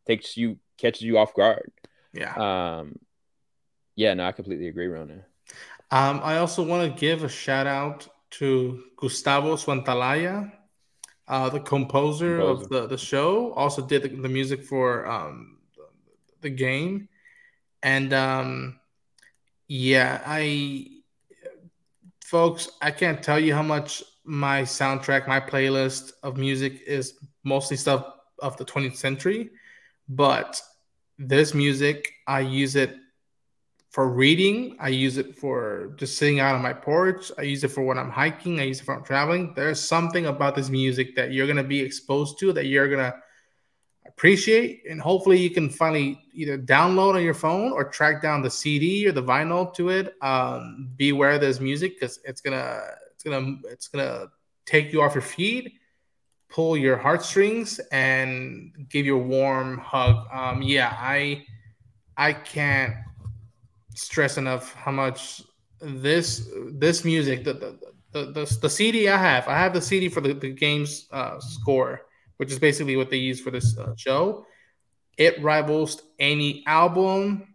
takes 0.07 0.37
you 0.37 0.59
catches 0.79 1.03
you 1.03 1.19
off 1.19 1.35
guard. 1.35 1.71
Yeah. 2.13 2.35
Um, 2.79 2.99
yeah, 3.97 4.15
no, 4.15 4.27
I 4.27 4.33
completely 4.33 4.69
agree, 4.69 4.87
Rona. 4.87 5.25
Um, 5.91 6.21
I 6.23 6.39
also 6.39 6.63
want 6.65 6.93
to 6.93 7.01
give 7.01 7.25
a 7.25 7.29
shout 7.29 7.67
out 7.67 8.09
to 8.31 8.83
Gustavo 8.97 9.55
Santaolalla, 9.57 10.53
uh, 11.29 11.49
the 11.51 11.61
composer, 11.61 12.41
of 12.41 12.69
the, 12.69 12.87
the 12.87 12.99
show. 12.99 13.53
Also 13.53 13.87
did 13.87 14.03
the, 14.03 14.09
the 14.09 14.29
music 14.29 14.65
for 14.65 15.07
um, 15.07 15.59
the 16.41 16.51
game, 16.51 17.09
and 17.83 18.13
um, 18.13 18.81
yeah, 19.69 20.23
I 20.27 20.89
folks, 22.25 22.69
I 22.83 22.91
can't 22.91 23.23
tell 23.23 23.39
you 23.39 23.55
how 23.55 23.63
much 23.63 24.03
my 24.25 24.63
soundtrack, 24.63 25.29
my 25.29 25.39
playlist 25.39 26.13
of 26.23 26.37
music 26.37 26.83
is 26.87 27.19
mostly 27.45 27.77
stuff 27.77 28.07
of 28.41 28.57
the 28.57 28.65
20th 28.65 28.97
century, 28.97 29.51
but 30.09 30.61
this 31.19 31.55
music 31.55 32.11
I 32.27 32.41
use 32.41 32.75
it 32.75 32.97
for 33.95 34.09
reading. 34.09 34.77
I 34.81 34.89
use 34.89 35.19
it 35.19 35.37
for 35.37 35.93
just 35.95 36.19
sitting 36.19 36.41
out 36.41 36.57
on 36.57 36.63
my 36.63 36.73
porch. 36.73 37.31
I 37.39 37.43
use 37.43 37.63
it 37.63 37.69
for 37.69 37.85
when 37.85 37.97
I'm 37.97 38.11
hiking. 38.11 38.59
I 38.59 38.65
use 38.65 38.81
it 38.81 38.85
for 38.87 39.01
traveling. 39.03 39.53
There's 39.55 39.81
something 39.81 40.27
about 40.27 40.57
this 40.57 40.69
music 40.69 41.15
that 41.15 41.31
you're 41.31 41.47
gonna 41.47 41.63
be 41.63 41.79
exposed 41.79 42.41
to 42.41 42.53
that 42.55 42.67
you're 42.67 42.89
gonna 42.89 43.15
appreciate, 44.05 44.83
and 44.91 45.01
hopefully 45.01 45.39
you 45.39 45.49
can 45.49 45.71
finally 45.71 46.21
either 46.33 46.59
download 46.59 47.15
on 47.15 47.23
your 47.23 47.35
phone 47.35 47.71
or 47.71 47.85
track 47.85 48.21
down 48.21 48.43
the 48.43 48.51
CD 48.51 49.07
or 49.07 49.13
the 49.13 49.23
vinyl 49.23 49.73
to 49.75 49.91
it. 49.91 50.17
Um, 50.21 50.91
beware 50.97 51.39
this 51.39 51.61
music 51.61 52.01
because 52.01 52.19
it's 52.25 52.41
gonna 52.41 52.81
it's 53.13 53.23
gonna 53.23 53.59
it's 53.71 53.87
gonna 53.87 54.27
take 54.67 54.93
you 54.93 55.03
off 55.03 55.15
your 55.15 55.23
feet, 55.23 55.73
pull 56.51 56.77
your 56.77 56.97
heartstrings, 56.97 57.79
and 57.93 58.89
give 58.89 59.07
you 59.07 59.15
a 59.15 59.23
warm 59.23 59.79
hug. 59.79 60.27
Um, 60.33 60.63
yeah, 60.63 60.97
I 60.99 61.45
I 62.17 62.33
can't 62.33 62.97
stress 63.95 64.37
enough 64.39 64.75
how 64.75 64.93
much 64.93 65.43
this 65.81 66.51
this 66.73 67.05
music 67.05 67.45
the 67.45 67.55
the, 67.55 67.79
the, 68.13 68.27
the, 68.33 68.59
the 68.63 68.71
CD 68.71 69.09
I 69.09 69.17
have. 69.17 69.49
I 69.49 69.59
have 69.59 69.73
the 69.73 69.83
CD 69.83 70.09
for 70.09 70.21
the, 70.21 70.35
the 70.35 70.51
game's 70.53 71.07
uh, 71.11 71.41
score 71.41 72.03
which 72.37 72.51
is 72.51 72.59
basically 72.59 72.97
what 72.97 73.11
they 73.11 73.17
use 73.17 73.41
for 73.41 73.51
this 73.51 73.79
uh, 73.79 73.95
show. 73.97 74.45
It 75.17 75.41
rivals 75.43 76.03
any 76.19 76.65
album 76.67 77.55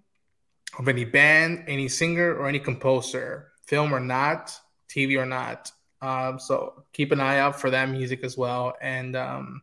of 0.78 0.88
any 0.88 1.04
band 1.04 1.66
any 1.68 1.88
singer 1.88 2.34
or 2.34 2.48
any 2.48 2.60
composer 2.60 3.52
film 3.68 3.94
or 3.94 4.00
not 4.00 4.58
TV 4.90 5.20
or 5.20 5.26
not. 5.26 5.72
Um, 6.02 6.40
so 6.40 6.86
keep 6.94 7.12
an 7.12 7.20
eye 7.20 7.40
out 7.40 7.60
for 7.60 7.70
that 7.72 7.90
music 7.90 8.24
as 8.24 8.38
well. 8.38 8.76
And 8.82 9.16
um, 9.16 9.62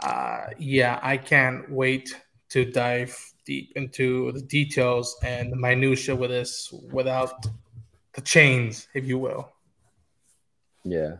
uh, 0.00 0.46
yeah 0.58 0.98
I 1.02 1.16
can't 1.16 1.70
wait 1.70 2.16
to 2.50 2.64
dive 2.64 3.16
deep 3.44 3.72
into 3.76 4.32
the 4.32 4.42
details 4.42 5.16
and 5.22 5.52
the 5.52 5.56
minutia 5.56 6.14
with 6.14 6.30
this 6.30 6.72
without 6.90 7.46
the 8.14 8.20
chains, 8.20 8.88
if 8.94 9.06
you 9.06 9.18
will. 9.18 9.52
Yeah. 10.84 11.16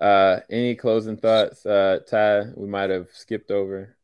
Uh, 0.00 0.40
any 0.48 0.74
closing 0.74 1.16
thoughts, 1.16 1.66
uh, 1.66 1.98
Ty? 2.08 2.46
We 2.54 2.68
might 2.68 2.90
have 2.90 3.08
skipped 3.12 3.50
over. 3.50 3.96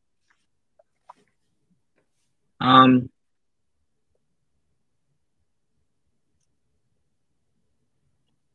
Um, 2.59 3.09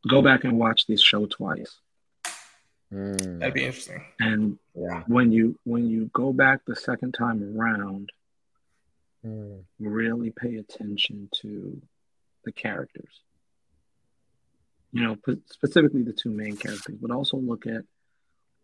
go 0.08 0.22
back 0.22 0.44
and 0.44 0.58
watch 0.58 0.86
this 0.86 1.02
show 1.02 1.26
twice. 1.26 1.78
Mm, 2.92 3.38
That'd 3.38 3.54
be 3.54 3.64
interesting. 3.64 4.04
And 4.18 4.58
yeah. 4.74 5.04
when 5.06 5.30
you 5.30 5.58
when 5.64 5.86
you 5.86 6.10
go 6.12 6.32
back 6.32 6.60
the 6.66 6.74
second 6.74 7.12
time 7.12 7.56
around, 7.56 8.10
Mm, 9.24 9.64
really 9.78 10.30
pay 10.30 10.56
attention 10.56 11.28
to 11.42 11.80
the 12.44 12.52
characters. 12.52 13.20
You 14.92 15.02
know, 15.04 15.16
specifically 15.46 16.02
the 16.02 16.12
two 16.12 16.30
main 16.30 16.56
characters, 16.56 16.96
but 17.00 17.10
also 17.10 17.36
look 17.36 17.66
at 17.66 17.84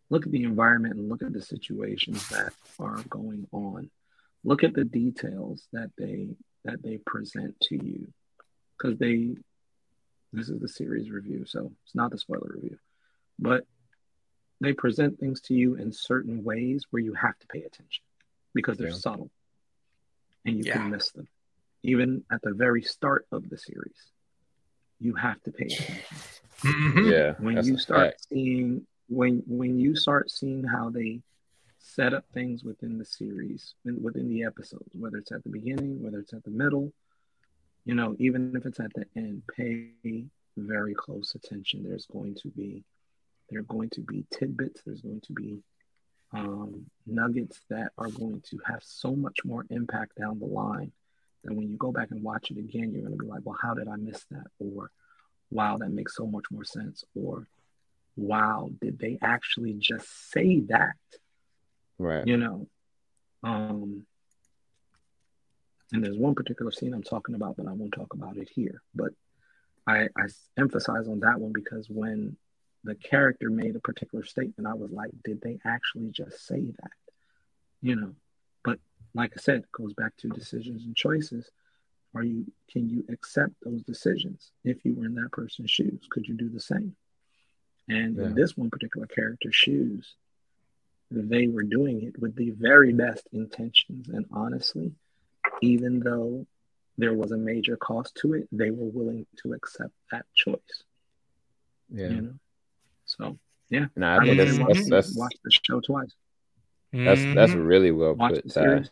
look 0.09 0.25
at 0.25 0.33
the 0.33 0.45
environment 0.45 0.95
and 0.95 1.09
look 1.09 1.23
at 1.23 1.33
the 1.33 1.43
situations 1.43 2.29
that 2.31 2.53
are 2.79 3.03
going 3.09 3.47
on. 3.53 3.91
Look 4.45 4.65
at 4.65 4.75
the 4.75 4.85
details 4.85 5.69
that 5.73 5.91
they 5.99 6.37
that 6.65 6.83
they 6.83 6.99
present 6.99 7.59
to 7.65 7.77
you, 7.77 8.13
because 8.77 8.99
they 8.99 9.37
this 10.33 10.49
is 10.49 10.59
the 10.61 10.69
series 10.69 11.11
review, 11.11 11.45
so 11.47 11.71
it's 11.85 11.95
not 11.95 12.11
the 12.11 12.19
spoiler 12.19 12.51
review, 12.55 12.79
but 13.39 13.65
they 14.61 14.73
present 14.73 15.19
things 15.21 15.41
to 15.43 15.55
you 15.55 15.75
in 15.75 15.93
certain 15.93 16.43
ways 16.43 16.87
where 16.91 17.03
you 17.03 17.13
have 17.13 17.39
to 17.39 17.47
pay 17.47 17.63
attention 17.63 18.05
because 18.55 18.79
they're 18.79 18.89
Yeah. 18.89 18.95
subtle 18.95 19.31
and 20.47 20.57
you 20.59 20.65
Yeah. 20.65 20.75
can 20.75 20.91
miss 20.91 21.11
them. 21.13 21.29
Even 21.83 22.25
at 22.31 22.41
the 22.43 22.55
very 22.55 22.83
start 22.83 23.27
of 23.31 23.49
the 23.51 23.59
series, 23.59 24.13
you 24.99 25.15
have 25.15 25.43
to 25.43 25.53
pay 25.53 25.67
attention. 25.67 25.95
Mhm. 26.61 27.11
Yeah. 27.13 27.35
When 27.39 27.63
you 27.65 27.77
start 27.77 28.13
fact. 28.13 28.27
seeing 28.29 28.87
when 29.09 29.39
when 29.47 29.79
you 29.79 29.95
start 29.95 30.31
seeing 30.31 30.65
how 30.65 30.91
they 30.91 31.23
set 31.79 32.13
up 32.13 32.25
things 32.33 32.65
within 32.65 32.99
the 32.99 33.05
series, 33.05 33.75
in- 33.85 34.03
within 34.03 34.29
the 34.29 34.43
episodes, 34.43 34.93
whether 34.97 35.19
it's 35.19 35.31
at 35.31 35.45
the 35.45 35.51
beginning, 35.51 36.03
whether 36.03 36.19
it's 36.19 36.33
at 36.33 36.43
the 36.43 36.51
middle, 36.51 36.93
you 37.85 37.95
know, 37.95 38.17
even 38.19 38.57
if 38.57 38.67
it's 38.67 38.81
at 38.81 38.93
the 38.95 39.07
end, 39.15 39.47
pay 39.47 39.93
very 40.57 40.95
close 40.95 41.35
attention. 41.37 41.85
There's 41.85 42.07
going 42.07 42.35
to 42.37 42.49
be 42.49 42.85
there 43.49 43.61
are 43.61 43.65
going 43.77 43.91
to 43.91 44.01
be 44.01 44.27
tidbits. 44.33 44.83
There's 44.83 45.03
going 45.03 45.21
to 45.21 45.33
be 45.33 45.63
um, 46.37 46.87
nuggets 47.07 47.59
that 47.71 47.89
are 47.97 48.11
going 48.11 48.41
to 48.51 48.59
have 48.67 48.83
so 48.83 49.11
much 49.25 49.39
more 49.45 49.65
impact 49.71 50.13
down 50.21 50.39
the 50.39 50.47
line 50.47 50.93
that 51.45 51.55
when 51.57 51.69
you 51.71 51.77
go 51.77 51.93
back 51.93 52.11
and 52.11 52.23
watch 52.23 52.51
it 52.51 52.59
again, 52.59 52.93
you're 52.93 53.07
going 53.07 53.19
to 53.19 53.25
be 53.25 53.31
like, 53.31 53.45
well, 53.45 53.59
how 53.61 53.75
did 53.75 53.89
I 53.89 53.97
miss 53.97 54.25
that? 54.31 54.47
Or, 54.59 54.91
wow, 55.51 55.77
that 55.79 55.91
makes 55.91 56.17
so 56.17 56.27
much 56.27 56.45
more 56.51 56.65
sense. 56.65 57.05
Or, 57.15 57.47
wow, 58.17 58.71
did 58.81 58.99
they 58.99 59.19
actually 59.23 59.75
just 59.75 60.09
say 60.33 60.61
that? 60.69 60.97
Right. 61.99 62.27
You 62.27 62.37
know, 62.37 62.69
um, 63.43 64.07
And 65.93 66.05
there's 66.05 66.19
one 66.19 66.35
particular 66.35 66.73
scene 66.73 66.93
I'm 66.95 67.03
talking 67.03 67.35
about, 67.35 67.57
but 67.57 67.69
I 67.69 67.73
won't 67.73 67.95
talk 67.95 68.13
about 68.13 68.37
it 68.37 68.49
here. 68.53 68.83
But 68.95 69.13
I, 69.87 70.09
I 70.17 70.27
emphasize 70.59 71.07
on 71.09 71.21
that 71.21 71.39
one 71.39 71.53
because 71.53 71.89
when 71.89 72.37
the 72.87 72.95
character 72.95 73.51
made 73.51 73.77
a 73.77 73.81
particular 73.81 74.25
statement, 74.25 74.69
I 74.69 74.75
was 74.75 74.91
like, 74.91 75.11
did 75.25 75.41
they 75.41 75.59
actually 75.65 76.11
just 76.11 76.47
say 76.47 76.61
that? 76.61 76.91
You 77.83 77.97
know, 77.97 78.15
but 78.65 78.79
like 79.15 79.33
I 79.37 79.41
said, 79.41 79.57
it 79.57 79.73
goes 79.73 79.93
back 79.93 80.17
to 80.19 80.29
decisions 80.29 80.85
and 80.85 80.97
choices. 80.97 81.51
Are 82.15 82.23
you 82.23 82.47
can 82.71 82.89
you 82.89 83.05
accept 83.11 83.53
those 83.63 83.83
decisions 83.83 84.51
if 84.65 84.85
you 84.85 84.95
were 84.95 85.07
in 85.07 85.15
that 85.17 85.33
person's 85.33 85.71
shoes? 85.71 86.07
Could 86.11 86.27
you 86.27 86.35
do 86.35 86.49
the 86.49 86.61
same? 86.61 86.97
And 87.89 88.17
yeah. 88.17 88.25
in 88.27 88.35
this 88.35 88.57
one 88.57 88.71
particular 88.71 89.07
character's 89.07 89.55
shoes, 89.55 90.15
they 91.11 91.47
were 91.47 91.63
doing 91.63 92.03
it 92.03 92.19
with 92.19 92.35
the 92.35 92.51
very 92.51 92.93
best 92.93 93.29
intentions. 93.33 94.09
And 94.09 94.27
honestly, 94.33 94.93
even 95.61 96.01
though 96.01 96.47
there 96.99 97.15
was 97.15 97.33
a 97.33 97.37
major 97.37 97.77
cost 97.77 98.15
to 98.23 98.35
it, 98.35 98.49
they 98.51 98.71
were 98.71 98.89
willing 98.89 99.27
to 99.43 99.53
accept 99.53 99.93
that 100.11 100.25
choice. 100.35 100.85
Yeah. 101.91 102.09
You 102.09 102.21
know? 102.21 102.35
So 103.19 103.39
yeah. 103.71 103.87
No, 103.97 104.07
I, 104.07 104.17
I 104.17 104.25
think 104.25 104.37
that's, 104.37 104.59
that's, 104.59 104.91
that's 104.91 105.17
watch 105.17 105.35
the 105.45 105.51
show 105.51 105.81
twice. 105.81 106.15
That's 106.93 107.23
that's 107.35 107.53
mm-hmm. 107.53 107.61
really 107.61 107.91
well 107.91 108.15
watch 108.15 108.35
put, 108.35 108.53
Ty. 108.53 108.85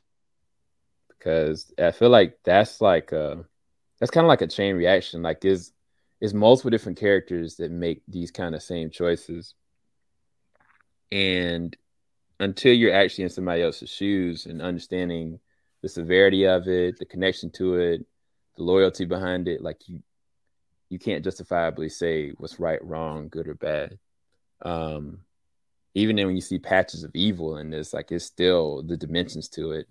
Because 1.09 1.73
I 1.78 1.90
feel 1.90 2.11
like 2.11 2.38
that's 2.45 2.81
like 2.81 3.12
a 3.12 3.45
that's 3.99 4.11
kind 4.11 4.25
of 4.25 4.28
like 4.28 4.43
a 4.43 4.47
chain 4.47 4.76
reaction. 4.76 5.23
Like 5.23 5.45
is 5.45 5.73
is 6.21 6.35
multiple 6.35 6.71
different 6.71 6.99
characters 6.99 7.57
that 7.57 7.71
make 7.71 8.02
these 8.09 8.31
kind 8.31 8.54
of 8.54 8.62
same 8.62 8.90
choices. 8.90 9.54
And 11.12 11.76
until 12.40 12.73
you're 12.73 12.95
actually 12.95 13.25
in 13.25 13.31
somebody 13.31 13.62
else's 13.62 13.90
shoes 13.90 14.47
and 14.47 14.61
understanding 14.61 15.38
the 15.83 15.88
severity 15.88 16.47
of 16.47 16.66
it, 16.66 16.99
the 16.99 17.04
connection 17.04 17.50
to 17.52 17.75
it, 17.76 18.07
the 18.57 18.62
loyalty 18.62 19.04
behind 19.04 19.49
it, 19.49 19.62
like 19.62 19.88
you 19.88 20.02
you 20.90 20.99
can't 20.99 21.25
justifiably 21.25 21.88
say 21.88 22.33
what's 22.37 22.61
right, 22.61 22.85
wrong, 22.85 23.28
good 23.28 23.49
or 23.49 23.54
bad. 23.54 23.99
Um, 24.64 25.21
even 25.94 26.16
when 26.16 26.35
you 26.35 26.40
see 26.40 26.59
patches 26.59 27.04
of 27.04 27.14
evil 27.14 27.59
in 27.59 27.71
this, 27.71 27.92
like 27.92 28.11
it's 28.11 28.25
still 28.25 28.83
the 28.83 28.97
dimensions 28.97 29.49
to 29.50 29.73
it. 29.73 29.87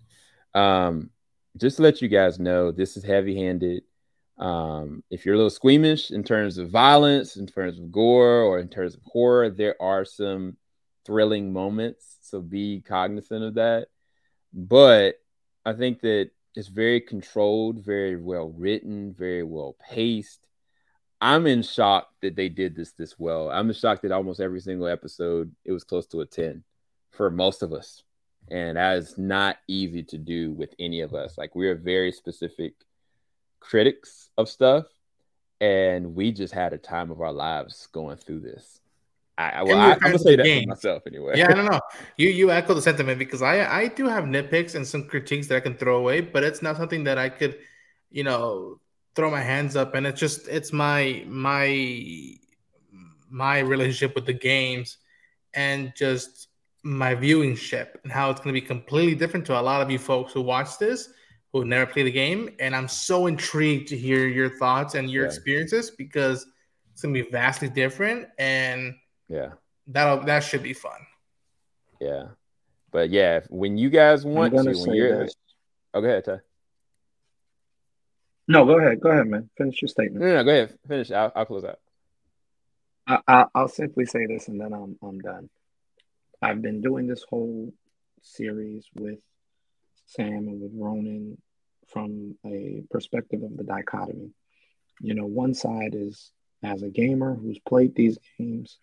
Um, 0.53 1.09
just 1.57 1.77
to 1.77 1.83
let 1.83 2.01
you 2.01 2.07
guys 2.07 2.39
know, 2.39 2.71
this 2.71 2.97
is 2.97 3.03
heavy 3.03 3.35
handed. 3.35 3.83
Um, 4.37 5.03
if 5.09 5.25
you're 5.25 5.35
a 5.35 5.37
little 5.37 5.49
squeamish 5.49 6.11
in 6.11 6.23
terms 6.23 6.57
of 6.57 6.69
violence, 6.69 7.37
in 7.37 7.45
terms 7.45 7.79
of 7.79 7.91
gore, 7.91 8.41
or 8.41 8.59
in 8.59 8.67
terms 8.67 8.95
of 8.95 9.01
horror, 9.05 9.49
there 9.49 9.81
are 9.81 10.03
some 10.03 10.57
thrilling 11.05 11.53
moments. 11.53 12.17
So 12.21 12.41
be 12.41 12.81
cognizant 12.81 13.43
of 13.43 13.53
that. 13.55 13.87
But 14.53 15.15
I 15.65 15.73
think 15.73 16.01
that 16.01 16.31
it's 16.55 16.67
very 16.67 17.01
controlled, 17.01 17.79
very 17.79 18.15
well 18.15 18.49
written, 18.49 19.13
very 19.13 19.43
well 19.43 19.75
paced. 19.79 20.42
I'm 21.23 21.47
in 21.47 21.63
shock 21.63 22.09
that 22.21 22.35
they 22.35 22.49
did 22.49 22.75
this 22.75 22.91
this 22.91 23.17
well. 23.17 23.49
I'm 23.49 23.69
in 23.69 23.73
shock 23.73 24.01
that 24.01 24.11
almost 24.11 24.41
every 24.41 24.59
single 24.59 24.87
episode 24.87 25.55
it 25.63 25.71
was 25.71 25.85
close 25.85 26.05
to 26.07 26.19
a 26.19 26.25
10 26.25 26.65
for 27.11 27.31
most 27.31 27.63
of 27.63 27.71
us. 27.71 28.03
And 28.51 28.75
that 28.75 28.97
is 28.97 29.17
not 29.17 29.55
easy 29.65 30.03
to 30.03 30.17
do 30.17 30.51
with 30.51 30.75
any 30.79 30.99
of 30.99 31.13
us. 31.13 31.37
Like 31.37 31.55
we're 31.55 31.75
very 31.75 32.11
specific 32.11 32.73
critics 33.61 34.31
of 34.37 34.49
stuff 34.49 34.83
and 35.61 36.13
we 36.13 36.33
just 36.33 36.53
had 36.53 36.73
a 36.73 36.77
time 36.77 37.09
of 37.09 37.21
our 37.21 37.31
lives 37.31 37.87
going 37.93 38.17
through 38.17 38.41
this. 38.41 38.81
I, 39.37 39.63
well, 39.63 39.79
I, 39.79 39.93
am 39.93 39.99
gonna 39.99 40.19
say 40.19 40.35
that 40.35 40.43
game. 40.43 40.63
for 40.63 40.69
myself 40.71 41.03
anyway. 41.07 41.35
Yeah, 41.37 41.51
I 41.51 41.53
don't 41.53 41.65
know. 41.71 41.79
You 42.17 42.27
you 42.29 42.51
echo 42.51 42.73
the 42.73 42.81
sentiment 42.81 43.17
because 43.17 43.41
I 43.41 43.65
I 43.65 43.87
do 43.87 44.09
have 44.09 44.25
nitpicks 44.25 44.75
and 44.75 44.85
some 44.85 45.05
critiques 45.05 45.47
that 45.47 45.55
I 45.55 45.61
can 45.61 45.75
throw 45.75 45.97
away, 45.97 46.19
but 46.19 46.43
it's 46.43 46.61
not 46.61 46.75
something 46.75 47.05
that 47.05 47.17
I 47.17 47.29
could, 47.29 47.59
you 48.11 48.25
know, 48.25 48.81
throw 49.15 49.29
my 49.29 49.41
hands 49.41 49.75
up. 49.75 49.95
And 49.95 50.05
it's 50.05 50.19
just 50.19 50.47
it's 50.47 50.73
my 50.73 51.23
my 51.27 52.35
my 53.29 53.59
relationship 53.59 54.15
with 54.15 54.25
the 54.25 54.33
games 54.33 54.97
and 55.53 55.93
just 55.95 56.49
my 56.83 57.15
viewing 57.15 57.55
ship 57.55 57.99
and 58.03 58.11
how 58.11 58.29
it's 58.29 58.39
going 58.41 58.53
to 58.53 58.59
be 58.59 58.65
completely 58.65 59.15
different 59.15 59.45
to 59.45 59.59
a 59.59 59.61
lot 59.61 59.81
of 59.81 59.89
you 59.89 59.97
folks 59.97 60.33
who 60.33 60.41
watch 60.41 60.77
this 60.77 61.09
who 61.53 61.63
never 61.63 61.85
play 61.91 62.03
the 62.03 62.11
game. 62.11 62.49
And 62.59 62.75
I'm 62.75 62.87
so 62.87 63.27
intrigued 63.27 63.87
to 63.89 63.97
hear 63.97 64.27
your 64.27 64.49
thoughts 64.57 64.95
and 64.95 65.09
your 65.09 65.23
yeah. 65.23 65.29
experiences 65.29 65.91
because 65.91 66.47
it's 66.91 67.01
going 67.01 67.13
to 67.13 67.23
be 67.23 67.29
vastly 67.29 67.69
different 67.69 68.27
and 68.37 68.95
yeah. 69.29 69.49
That'll 69.87 70.23
that 70.25 70.41
should 70.43 70.63
be 70.63 70.73
fun. 70.73 70.99
Yeah. 71.99 72.27
But 72.91 73.09
yeah, 73.09 73.41
when 73.49 73.77
you 73.77 73.89
guys 73.89 74.25
want 74.25 74.53
to, 74.53 74.63
when 74.63 74.93
you're 74.93 75.25
this. 75.25 75.35
oh, 75.93 76.01
go 76.01 76.07
ahead, 76.07 76.25
Ty. 76.25 76.39
No, 78.47 78.65
go 78.65 78.77
ahead. 78.77 78.99
Go 78.99 79.09
ahead, 79.09 79.27
man. 79.27 79.49
Finish 79.57 79.81
your 79.81 79.89
statement. 79.89 80.23
No, 80.25 80.33
no, 80.33 80.43
go 80.43 80.49
ahead. 80.49 80.77
Finish. 80.87 81.11
I'll, 81.11 81.31
I'll 81.35 81.45
close 81.45 81.63
out. 81.63 81.79
I, 83.05 83.45
I'll 83.53 83.67
simply 83.67 84.05
say 84.05 84.25
this, 84.25 84.47
and 84.47 84.59
then 84.59 84.73
I'm 84.73 84.97
I'm 85.01 85.19
done. 85.19 85.49
I've 86.41 86.61
been 86.61 86.81
doing 86.81 87.07
this 87.07 87.23
whole 87.29 87.73
series 88.21 88.85
with 88.95 89.19
Sam 90.05 90.47
and 90.47 90.61
with 90.61 90.71
Ronan 90.75 91.37
from 91.87 92.35
a 92.45 92.83
perspective 92.89 93.43
of 93.43 93.57
the 93.57 93.63
dichotomy. 93.63 94.31
You 95.01 95.15
know, 95.15 95.25
one 95.25 95.53
side 95.53 95.95
is 95.95 96.31
as 96.63 96.81
a 96.81 96.89
gamer 96.89 97.35
who's 97.35 97.59
played 97.59 97.95
these 97.95 98.17
games 98.37 98.79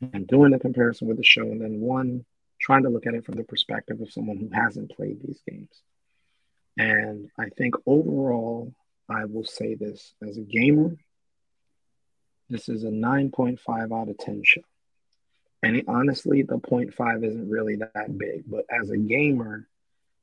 and 0.00 0.26
doing 0.26 0.52
the 0.52 0.58
comparison 0.58 1.08
with 1.08 1.18
the 1.18 1.24
show, 1.24 1.42
and 1.42 1.60
then 1.60 1.80
one 1.80 2.24
trying 2.60 2.82
to 2.82 2.90
look 2.90 3.06
at 3.06 3.14
it 3.14 3.24
from 3.24 3.36
the 3.36 3.44
perspective 3.44 4.00
of 4.00 4.12
someone 4.12 4.36
who 4.36 4.50
hasn't 4.52 4.90
played 4.90 5.20
these 5.22 5.40
games. 5.48 5.82
And 6.80 7.28
I 7.38 7.50
think 7.50 7.74
overall, 7.84 8.72
I 9.06 9.26
will 9.26 9.44
say 9.44 9.74
this 9.74 10.14
as 10.26 10.38
a 10.38 10.40
gamer, 10.40 10.96
this 12.48 12.70
is 12.70 12.84
a 12.84 12.88
9.5 12.88 13.60
out 13.92 14.08
of 14.08 14.16
10 14.16 14.40
show. 14.46 14.62
And 15.62 15.82
honestly, 15.88 16.40
the 16.40 16.56
0.5 16.56 17.22
isn't 17.22 17.50
really 17.50 17.76
that 17.76 18.16
big, 18.16 18.44
but 18.46 18.64
as 18.70 18.88
a 18.88 18.96
gamer, 18.96 19.68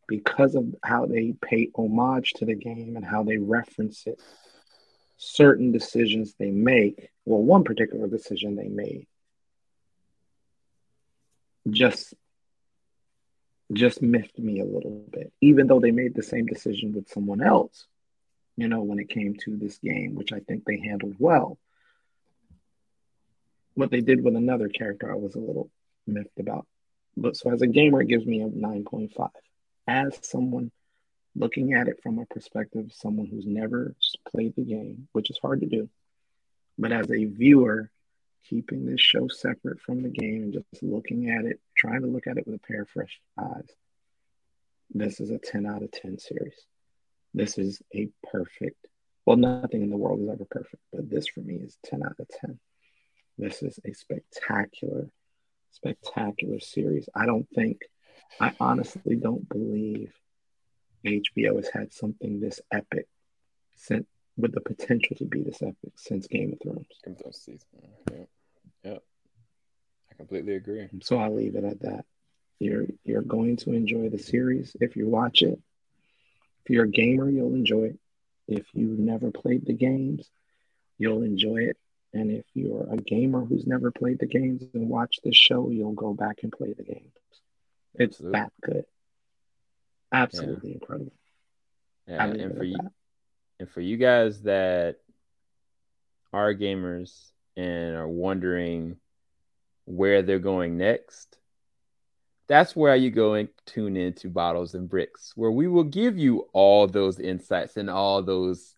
because 0.07 0.55
of 0.55 0.73
how 0.83 1.05
they 1.05 1.35
pay 1.39 1.69
homage 1.75 2.33
to 2.37 2.45
the 2.45 2.55
game 2.55 2.95
and 2.95 3.05
how 3.05 3.21
they 3.21 3.37
reference 3.37 4.07
it, 4.07 4.19
certain 5.17 5.71
decisions 5.71 6.33
they 6.39 6.49
make, 6.49 7.11
well, 7.25 7.43
one 7.43 7.65
particular 7.65 8.07
decision 8.07 8.55
they 8.55 8.67
made 8.67 9.05
just 11.69 12.15
just 13.73 14.01
miffed 14.01 14.39
me 14.39 14.59
a 14.59 14.65
little 14.65 15.05
bit, 15.11 15.31
even 15.41 15.67
though 15.67 15.79
they 15.79 15.91
made 15.91 16.15
the 16.15 16.23
same 16.23 16.45
decision 16.45 16.93
with 16.93 17.09
someone 17.09 17.41
else, 17.41 17.85
you 18.55 18.67
know, 18.67 18.81
when 18.81 18.99
it 18.99 19.09
came 19.09 19.35
to 19.35 19.57
this 19.57 19.77
game, 19.77 20.15
which 20.15 20.31
I 20.31 20.39
think 20.39 20.63
they 20.65 20.79
handled 20.79 21.15
well. 21.19 21.57
What 23.75 23.91
they 23.91 24.01
did 24.01 24.23
with 24.23 24.35
another 24.35 24.69
character, 24.69 25.11
I 25.11 25.15
was 25.15 25.35
a 25.35 25.39
little 25.39 25.69
miffed 26.07 26.39
about. 26.39 26.65
But 27.15 27.35
so 27.35 27.51
as 27.51 27.61
a 27.61 27.67
gamer, 27.67 28.01
it 28.01 28.07
gives 28.07 28.25
me 28.25 28.41
a 28.41 28.47
9.5. 28.47 29.29
As 29.87 30.17
someone 30.21 30.71
looking 31.35 31.73
at 31.73 31.87
it 31.87 32.01
from 32.01 32.19
a 32.19 32.25
perspective 32.25 32.91
someone 32.93 33.27
who's 33.27 33.45
never 33.45 33.95
played 34.31 34.55
the 34.55 34.63
game, 34.63 35.07
which 35.11 35.29
is 35.29 35.37
hard 35.39 35.61
to 35.61 35.67
do, 35.67 35.89
but 36.77 36.91
as 36.91 37.11
a 37.11 37.25
viewer, 37.25 37.91
keeping 38.49 38.85
this 38.85 39.01
show 39.01 39.27
separate 39.27 39.81
from 39.81 40.01
the 40.01 40.09
game 40.09 40.43
and 40.43 40.53
just 40.53 40.65
looking 40.81 41.29
at 41.29 41.45
it, 41.45 41.59
trying 41.77 42.01
to 42.01 42.07
look 42.07 42.27
at 42.27 42.37
it 42.37 42.45
with 42.45 42.55
a 42.55 42.67
pair 42.67 42.81
of 42.81 42.89
fresh 42.89 43.19
eyes. 43.39 43.69
This 44.93 45.19
is 45.19 45.31
a 45.31 45.37
10 45.37 45.65
out 45.65 45.83
of 45.83 45.91
10 45.91 46.17
series. 46.19 46.65
This 47.33 47.57
is 47.57 47.81
a 47.93 48.09
perfect, 48.31 48.87
well, 49.25 49.37
nothing 49.37 49.81
in 49.81 49.89
the 49.89 49.97
world 49.97 50.21
is 50.21 50.29
ever 50.29 50.45
perfect, 50.49 50.81
but 50.91 51.09
this 51.09 51.27
for 51.27 51.41
me 51.41 51.55
is 51.55 51.77
10 51.85 52.03
out 52.03 52.15
of 52.19 52.27
10. 52.41 52.59
This 53.37 53.61
is 53.61 53.79
a 53.85 53.93
spectacular, 53.93 55.09
spectacular 55.71 56.59
series. 56.59 57.09
I 57.13 57.25
don't 57.25 57.47
think, 57.53 57.81
I 58.39 58.53
honestly 58.59 59.15
don't 59.15 59.47
believe 59.47 60.13
HBO 61.05 61.57
has 61.57 61.69
had 61.71 61.93
something 61.93 62.39
this 62.39 62.59
epic 62.71 63.07
since 63.75 64.07
with 64.37 64.53
the 64.53 64.61
potential 64.61 65.15
to 65.17 65.25
be 65.25 65.41
this 65.41 65.61
epic 65.61 65.93
since 65.95 66.27
Game 66.27 66.53
of 66.53 66.59
Thrones. 66.61 66.87
Game 67.03 67.15
of 67.15 67.21
Thrones 67.21 67.41
season. 67.41 67.67
Yeah. 68.11 68.25
Completely 70.17 70.55
agree. 70.55 70.89
So 71.01 71.17
I'll 71.17 71.35
leave 71.35 71.55
it 71.55 71.63
at 71.63 71.81
that. 71.81 72.05
You're 72.59 72.85
you're 73.03 73.21
going 73.21 73.57
to 73.57 73.73
enjoy 73.73 74.09
the 74.09 74.17
series 74.17 74.75
if 74.81 74.95
you 74.95 75.07
watch 75.07 75.41
it. 75.41 75.59
If 76.65 76.71
you're 76.71 76.85
a 76.85 76.89
gamer, 76.89 77.29
you'll 77.29 77.53
enjoy 77.53 77.83
it. 77.83 77.99
If 78.47 78.65
you've 78.73 78.99
never 78.99 79.31
played 79.31 79.65
the 79.65 79.73
games, 79.73 80.27
you'll 80.97 81.23
enjoy 81.23 81.57
it. 81.57 81.77
And 82.13 82.31
if 82.31 82.45
you're 82.53 82.87
a 82.91 82.97
gamer 82.97 83.45
who's 83.45 83.67
never 83.67 83.91
played 83.91 84.19
the 84.19 84.25
games 84.25 84.63
and 84.73 84.89
watch 84.89 85.19
this 85.23 85.35
show, 85.35 85.69
you'll 85.69 85.93
go 85.93 86.13
back 86.13 86.39
and 86.43 86.51
play 86.51 86.73
the 86.73 86.83
games. 86.83 87.13
It's 87.93 88.15
Absolutely. 88.15 88.39
that 88.39 88.51
good. 88.61 88.85
Absolutely 90.11 90.69
yeah. 90.69 90.75
incredible. 90.75 91.13
Yeah, 92.07 92.23
and 92.25 92.57
for 92.57 92.63
you, 92.63 92.77
that. 92.77 92.91
and 93.59 93.69
for 93.69 93.81
you 93.81 93.97
guys 93.97 94.41
that 94.43 94.97
are 96.31 96.53
gamers 96.53 97.31
and 97.57 97.95
are 97.95 98.07
wondering 98.07 98.95
where 99.87 100.21
they're 100.21 100.37
going 100.37 100.77
next, 100.77 101.37
that's 102.47 102.75
where 102.75 102.95
you 102.95 103.09
go 103.09 103.33
and 103.33 103.49
tune 103.65 103.97
into 103.97 104.29
Bottles 104.29 104.73
and 104.73 104.89
Bricks, 104.89 105.33
where 105.35 105.51
we 105.51 105.67
will 105.67 105.83
give 105.83 106.17
you 106.17 106.47
all 106.53 106.87
those 106.87 107.19
insights 107.19 107.77
and 107.77 107.89
all 107.89 108.21
those 108.21 108.75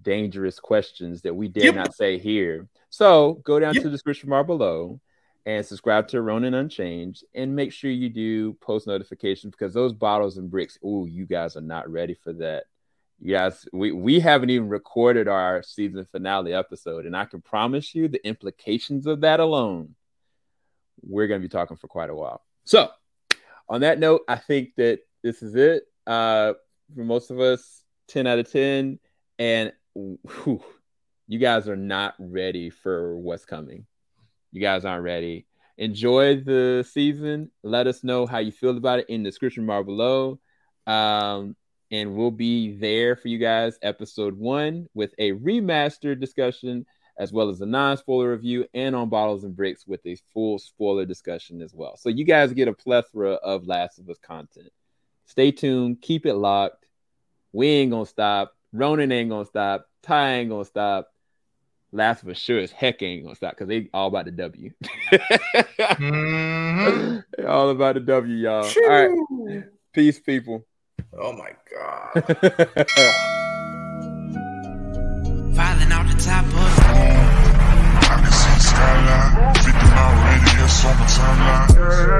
dangerous 0.00 0.58
questions 0.58 1.22
that 1.22 1.34
we 1.34 1.48
dare 1.48 1.66
yep. 1.66 1.74
not 1.74 1.94
say 1.94 2.18
here. 2.18 2.66
So 2.88 3.40
go 3.44 3.60
down 3.60 3.74
yep. 3.74 3.82
to 3.82 3.88
the 3.88 3.94
description 3.94 4.30
bar 4.30 4.42
below 4.42 5.00
and 5.44 5.64
subscribe 5.64 6.08
to 6.08 6.22
Ronin 6.22 6.54
Unchained 6.54 7.20
and 7.34 7.54
make 7.54 7.72
sure 7.72 7.90
you 7.90 8.08
do 8.08 8.54
post 8.54 8.86
notifications 8.86 9.52
because 9.52 9.74
those 9.74 9.92
bottles 9.92 10.38
and 10.38 10.50
bricks, 10.50 10.78
oh, 10.82 11.04
you 11.06 11.26
guys 11.26 11.56
are 11.56 11.62
not 11.62 11.90
ready 11.90 12.14
for 12.14 12.32
that. 12.34 12.64
Yes, 13.20 13.66
we, 13.72 13.92
we 13.92 14.18
haven't 14.18 14.50
even 14.50 14.68
recorded 14.68 15.28
our 15.28 15.62
season 15.62 16.04
finale 16.10 16.54
episode, 16.54 17.06
and 17.06 17.16
I 17.16 17.24
can 17.24 17.40
promise 17.40 17.94
you 17.94 18.08
the 18.08 18.26
implications 18.26 19.06
of 19.06 19.20
that 19.20 19.38
alone, 19.38 19.94
we're 21.02 21.26
going 21.26 21.40
to 21.40 21.46
be 21.46 21.50
talking 21.52 21.76
for 21.76 21.88
quite 21.88 22.10
a 22.10 22.14
while. 22.14 22.42
So, 22.64 22.90
on 23.68 23.80
that 23.82 23.98
note, 23.98 24.22
I 24.28 24.36
think 24.36 24.70
that 24.76 25.00
this 25.22 25.42
is 25.42 25.54
it. 25.54 25.84
Uh, 26.06 26.54
for 26.94 27.04
most 27.04 27.30
of 27.30 27.40
us, 27.40 27.82
10 28.08 28.26
out 28.26 28.38
of 28.38 28.50
10. 28.50 28.98
And 29.38 29.72
whew, 29.94 30.62
you 31.28 31.38
guys 31.38 31.68
are 31.68 31.76
not 31.76 32.14
ready 32.18 32.70
for 32.70 33.16
what's 33.16 33.44
coming. 33.44 33.86
You 34.52 34.60
guys 34.60 34.84
aren't 34.84 35.04
ready. 35.04 35.46
Enjoy 35.78 36.36
the 36.36 36.86
season. 36.90 37.50
Let 37.62 37.86
us 37.86 38.04
know 38.04 38.26
how 38.26 38.38
you 38.38 38.52
feel 38.52 38.76
about 38.76 39.00
it 39.00 39.08
in 39.08 39.22
the 39.22 39.30
description 39.30 39.66
bar 39.66 39.82
below. 39.82 40.38
Um, 40.86 41.56
and 41.90 42.14
we'll 42.14 42.30
be 42.30 42.76
there 42.76 43.16
for 43.16 43.28
you 43.28 43.38
guys, 43.38 43.78
episode 43.82 44.36
one, 44.36 44.86
with 44.94 45.14
a 45.18 45.32
remastered 45.32 46.20
discussion, 46.20 46.86
as 47.18 47.32
well 47.32 47.48
as 47.48 47.60
a 47.60 47.66
non 47.66 47.96
spoiler 47.96 48.30
review, 48.30 48.66
and 48.74 48.96
on 48.96 49.08
Bottles 49.08 49.44
and 49.44 49.54
Bricks 49.54 49.86
with 49.86 50.04
a 50.06 50.16
full 50.32 50.58
spoiler 50.58 51.04
discussion 51.04 51.62
as 51.62 51.74
well. 51.74 51.96
So 51.96 52.08
you 52.08 52.24
guys 52.24 52.52
get 52.52 52.68
a 52.68 52.72
plethora 52.72 53.32
of 53.32 53.66
Last 53.66 53.98
of 53.98 54.08
Us 54.08 54.18
content. 54.18 54.70
Stay 55.26 55.50
tuned, 55.50 56.00
keep 56.00 56.26
it 56.26 56.34
locked. 56.34 56.86
We 57.52 57.68
ain't 57.68 57.90
gonna 57.90 58.06
stop. 58.06 58.56
Ronin 58.72 59.12
ain't 59.12 59.30
gonna 59.30 59.44
stop. 59.44 59.88
Ty 60.02 60.34
ain't 60.34 60.50
gonna 60.50 60.64
stop. 60.64 61.12
Last 61.92 62.22
of 62.22 62.30
Us 62.30 62.38
sure 62.38 62.58
as 62.58 62.72
heck 62.72 63.02
ain't 63.02 63.24
gonna 63.24 63.36
stop 63.36 63.52
because 63.52 63.68
they 63.68 63.90
all 63.92 64.08
about 64.08 64.24
the 64.24 64.30
W. 64.30 64.70
mm-hmm. 65.12 67.18
All 67.46 67.70
about 67.70 67.94
the 67.94 68.00
W, 68.00 68.34
y'all. 68.34 68.64
All 68.64 68.88
right. 68.88 69.64
Peace, 69.92 70.20
people. 70.20 70.66
Oh 71.12 71.32
my 71.32 71.50
god. 71.70 73.28
skyline. 78.72 79.54
50 79.54 79.86
mile 79.94 80.16
radius 80.24 80.84
on 80.84 80.98
my 80.98 81.06
timeline. 81.06 82.12